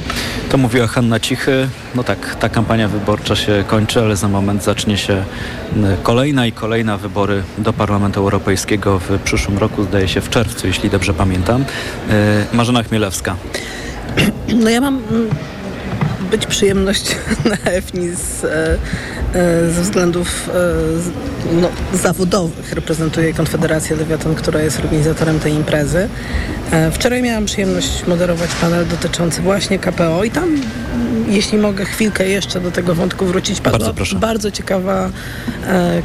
[0.51, 1.69] To mówiła Hanna Cichy.
[1.95, 5.25] No tak, ta kampania wyborcza się kończy, ale za moment zacznie się
[6.03, 10.91] kolejna i kolejna wybory do Parlamentu Europejskiego w przyszłym roku, zdaje się w czerwcu, jeśli
[10.91, 11.65] dobrze pamiętam.
[12.53, 13.37] Marzena Chmielewska.
[14.55, 15.03] No ja mam
[16.33, 17.17] być przyjemność
[17.51, 18.79] na EFNI z, e,
[19.35, 20.51] e, ze względów
[21.53, 22.73] e, no, zawodowych.
[22.73, 26.09] Reprezentuję Konfederację Lewiatan, która jest organizatorem tej imprezy.
[26.93, 30.61] Wczoraj miałam przyjemność moderować panel dotyczący właśnie KPO i tam,
[31.29, 34.17] jeśli mogę chwilkę jeszcze do tego wątku wrócić, padła Bardzo proszę.
[34.17, 35.11] bardzo ciekawa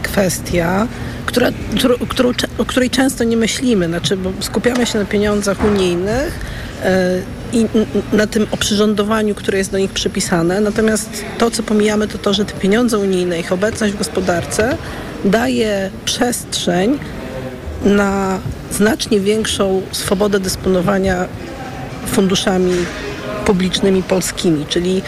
[0.03, 0.87] kwestia,
[1.25, 1.49] która,
[2.09, 3.87] którą, o której często nie myślimy.
[3.87, 6.39] Znaczy, bo skupiamy się na pieniądzach unijnych
[7.53, 7.65] i
[8.13, 10.61] na tym oprzyrządowaniu, które jest do nich przypisane.
[10.61, 14.77] Natomiast to, co pomijamy, to to, że te pieniądze unijne, ich obecność w gospodarce
[15.25, 16.99] daje przestrzeń
[17.85, 18.39] na
[18.71, 21.25] znacznie większą swobodę dysponowania
[22.05, 22.73] funduszami
[23.45, 25.01] publicznymi polskimi, czyli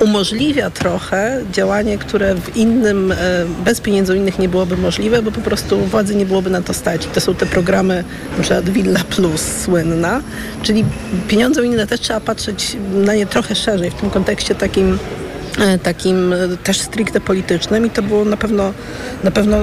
[0.00, 3.16] umożliwia trochę działanie, które w innym, e,
[3.64, 7.06] bez pieniędzy unijnych nie byłoby możliwe, bo po prostu władzy nie byłoby na to stać.
[7.06, 8.04] I to są te programy,
[8.36, 10.20] na przykład Villa Plus słynna,
[10.62, 10.84] czyli
[11.28, 14.98] pieniądze unijne też trzeba patrzeć na nie trochę szerzej w tym kontekście takim
[15.60, 18.72] e, takim e, też stricte politycznym i to było na pewno,
[19.24, 19.56] na pewno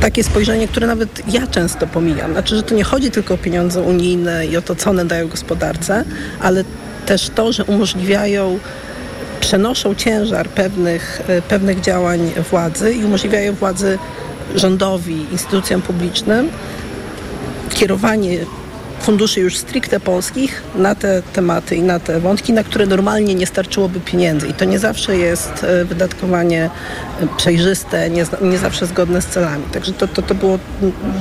[0.00, 2.32] takie spojrzenie, które nawet ja często pomijam.
[2.32, 5.28] Znaczy, że to nie chodzi tylko o pieniądze unijne i o to, co one dają
[5.28, 6.04] gospodarce,
[6.40, 6.64] ale
[7.06, 8.58] też to, że umożliwiają
[9.40, 13.98] przenoszą ciężar pewnych, e, pewnych działań władzy i umożliwiają władzy
[14.54, 16.50] rządowi, instytucjom publicznym
[17.74, 18.38] kierowanie
[19.00, 23.46] funduszy już stricte polskich na te tematy i na te wątki, na które normalnie nie
[23.46, 24.48] starczyłoby pieniędzy.
[24.48, 26.70] I to nie zawsze jest e, wydatkowanie
[27.20, 29.64] e, przejrzyste, nie, nie zawsze zgodne z celami.
[29.72, 30.58] Także to, to, to było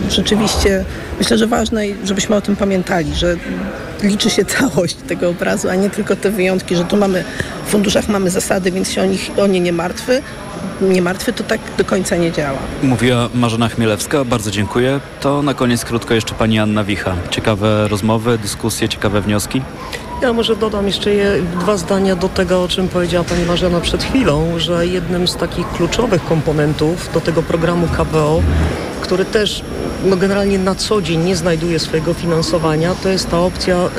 [0.10, 0.86] rzeczywiście,
[1.20, 3.38] myślę, że ważne, żebyśmy o tym pamiętali, że
[4.04, 7.24] liczy się całość tego obrazu, a nie tylko te wyjątki, że tu mamy
[7.66, 10.22] w funduszach mamy zasady, więc się o, nich, o nie nie martwy.
[10.82, 12.58] Nie martwy to tak do końca nie działa.
[12.84, 15.00] Mówiła Marzena Chmielewska, bardzo dziękuję.
[15.22, 17.16] To na koniec krótko jeszcze pani Anna Wicha.
[17.30, 19.61] Ciekawe rozmowy, dyskusje, ciekawe wnioski.
[20.22, 24.03] Ja może dodam jeszcze je, dwa zdania do tego, o czym powiedziała pani Marzena przed
[24.03, 28.41] chwilą, że jednym z takich kluczowych komponentów do tego programu KPO,
[29.01, 29.63] który też
[30.05, 33.89] no, generalnie na co dzień nie znajduje swojego finansowania, to jest ta opcja y,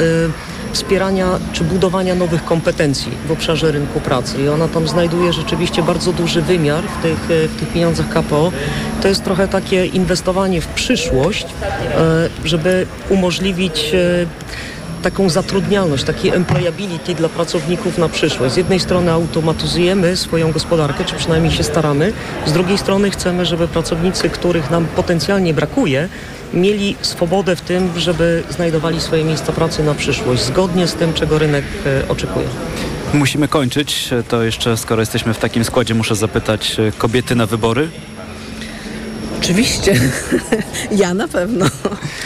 [0.73, 4.43] wspierania czy budowania nowych kompetencji w obszarze rynku pracy.
[4.43, 8.53] I ona tam znajduje rzeczywiście bardzo duży wymiar w tych, y, w tych pieniądzach KPO.
[9.03, 14.27] To jest trochę takie inwestowanie w przyszłość, y, żeby umożliwić y,
[15.03, 18.55] taką zatrudnialność, taki employability dla pracowników na przyszłość.
[18.55, 22.13] Z jednej strony automatyzujemy swoją gospodarkę, czy przynajmniej się staramy,
[22.47, 26.09] z drugiej strony chcemy, żeby pracownicy, których nam potencjalnie brakuje,
[26.55, 31.39] mieli swobodę w tym, żeby znajdowali swoje miejsca pracy na przyszłość, zgodnie z tym, czego
[31.39, 32.47] rynek e, oczekuje.
[33.15, 34.11] Musimy kończyć.
[34.29, 37.89] To jeszcze, skoro jesteśmy w takim składzie, muszę zapytać, e, kobiety na wybory?
[39.43, 39.95] Oczywiście.
[41.03, 41.67] ja na pewno.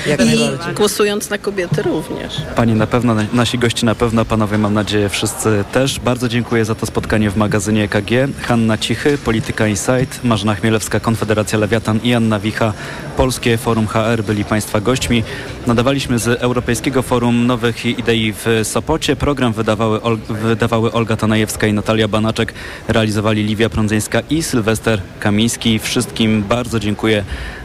[0.06, 2.32] Jak I głosując na kobiety również.
[2.56, 6.00] Pani na pewno, nasi goście na pewno, panowie mam nadzieję wszyscy też.
[6.00, 8.10] Bardzo dziękuję za to spotkanie w magazynie EKG.
[8.42, 12.72] Hanna Cichy, Polityka Insight, Marzena Chmielewska, Konfederacja Lewiatan i Anna Wicha,
[13.16, 15.22] Polskie Forum HR byli Państwa gośćmi.
[15.66, 19.16] Nadawaliśmy z Europejskiego Forum Nowych Idei w Sopocie.
[19.16, 22.54] Program wydawały, Ol- wydawały Olga Tanajewska i Natalia Banaczek.
[22.88, 25.78] Realizowali Liwia Prądzyńska i Sylwester Kamiński.
[25.78, 27.03] Wszystkim bardzo dziękuję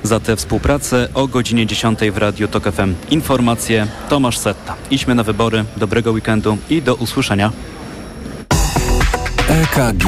[0.03, 1.07] za tę współpracę.
[1.13, 4.75] O godzinie 10 w Radiu TOK FM informacje Tomasz Setta.
[4.91, 5.65] Idźmy na wybory.
[5.77, 7.51] Dobrego weekendu i do usłyszenia.
[9.49, 10.05] EKG.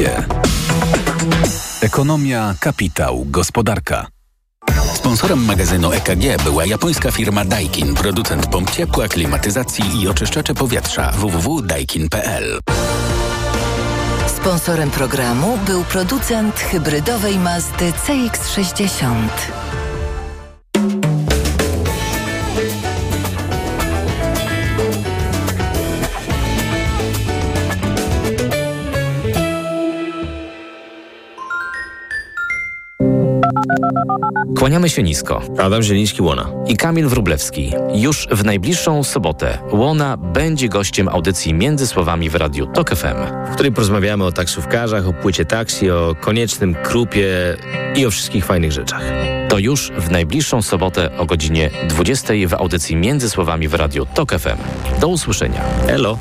[1.81, 4.07] Ekonomia, kapitał, gospodarka.
[4.93, 12.59] Sponsorem magazynu EKG była japońska firma Daikin, producent pomp ciepła, klimatyzacji i oczyszczacze powietrza www.daikin.pl.
[14.41, 19.15] Sponsorem programu był producent hybrydowej Mazdy CX-60.
[34.57, 35.41] Kłaniamy się nisko.
[35.57, 37.71] Adam Zieliński-Łona i Kamil Wrublewski.
[37.95, 43.47] Już w najbliższą sobotę Łona będzie gościem audycji Między Słowami w Radiu TOK FM.
[43.51, 47.27] w której porozmawiamy o taksówkarzach, o płycie taksi, o koniecznym krupie
[47.95, 49.03] i o wszystkich fajnych rzeczach.
[49.49, 54.31] To już w najbliższą sobotę o godzinie 20 w audycji Między Słowami w Radiu TOK
[54.31, 54.57] FM.
[55.01, 55.61] Do usłyszenia.
[55.87, 56.17] Elo.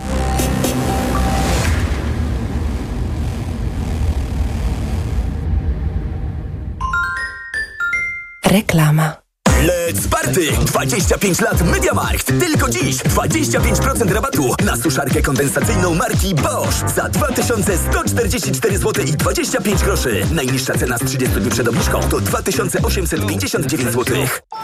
[8.50, 9.16] Reklama.
[9.62, 10.52] Let's party!
[10.64, 12.26] 25 lat Mediamarkt.
[12.26, 20.26] Tylko dziś 25% rabatu na suszarkę kondensacyjną marki Bosch za 2144 zł i 25 groszy.
[20.32, 24.16] Najniższa cena z 30 dni przed obniżką to 2859 zł.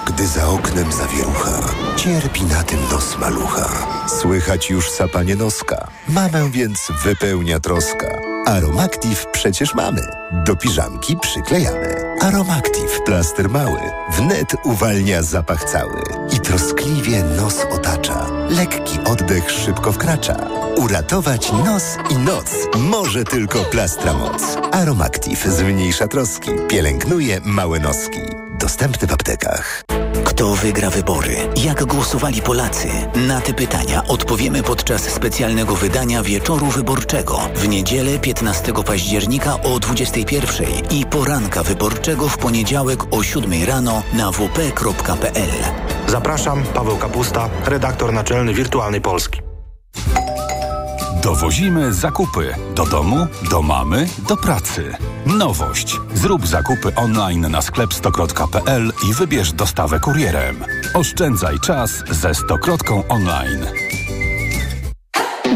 [0.06, 1.58] Gdy za oknem zawierucha,
[1.96, 3.68] Cierpi na tym nos malucha.
[4.20, 5.88] Słychać już sapanie noska.
[6.08, 8.06] Mamę więc wypełnia troska.
[8.46, 10.02] Aromactive przecież mamy.
[10.46, 12.05] Do piżamki przyklejamy.
[12.20, 13.80] Aromactive plaster mały.
[14.16, 16.02] Wnet uwalnia zapach cały.
[16.36, 18.26] I troskliwie nos otacza.
[18.48, 20.36] Lekki oddech szybko wkracza.
[20.76, 24.42] Uratować nos i noc może tylko plastra moc.
[24.72, 26.50] Aromactive zmniejsza troski.
[26.68, 28.20] Pielęgnuje małe noski.
[28.60, 29.82] Dostępny w aptekach.
[30.36, 31.36] Kto wygra wybory?
[31.64, 32.88] Jak głosowali Polacy?
[33.28, 40.66] Na te pytania odpowiemy podczas specjalnego wydania Wieczoru Wyborczego w niedzielę 15 października o 21
[40.90, 45.50] i poranka wyborczego w poniedziałek o 7 rano na wp.pl.
[46.06, 49.40] Zapraszam, Paweł Kapusta, redaktor naczelny Wirtualnej Polski.
[51.26, 54.96] Dowozimy zakupy do domu, do mamy, do pracy.
[55.26, 55.96] Nowość.
[56.14, 60.64] Zrób zakupy online na sklep stokrot.pl i wybierz dostawę kurierem.
[60.94, 63.85] Oszczędzaj czas ze Stokrotką online.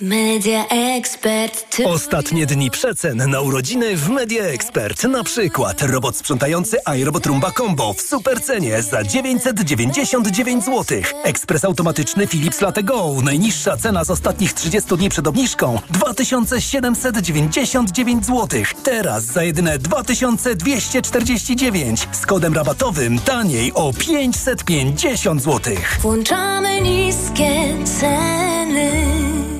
[0.00, 1.76] Media Expert.
[1.84, 5.04] Ostatnie dni przecen na urodziny w Media Expert.
[5.04, 10.84] Na przykład robot sprzątający iRobot Rumba Combo w supercenie za 999 zł.
[11.24, 13.14] Ekspres automatyczny Philips Latte Go.
[13.24, 18.62] Najniższa cena z ostatnich 30 dni przed obniżką 2799 zł.
[18.82, 25.74] Teraz za jedyne 2249 z kodem rabatowym taniej o 550 zł.
[26.00, 29.59] Włączamy niskie ceny.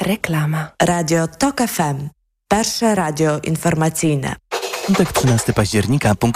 [0.00, 0.70] Reklama.
[0.82, 2.08] Radio TOK FM.
[2.48, 4.36] Pierwsze radio informacyjne.
[4.86, 6.34] Piątek 13 października punktualnie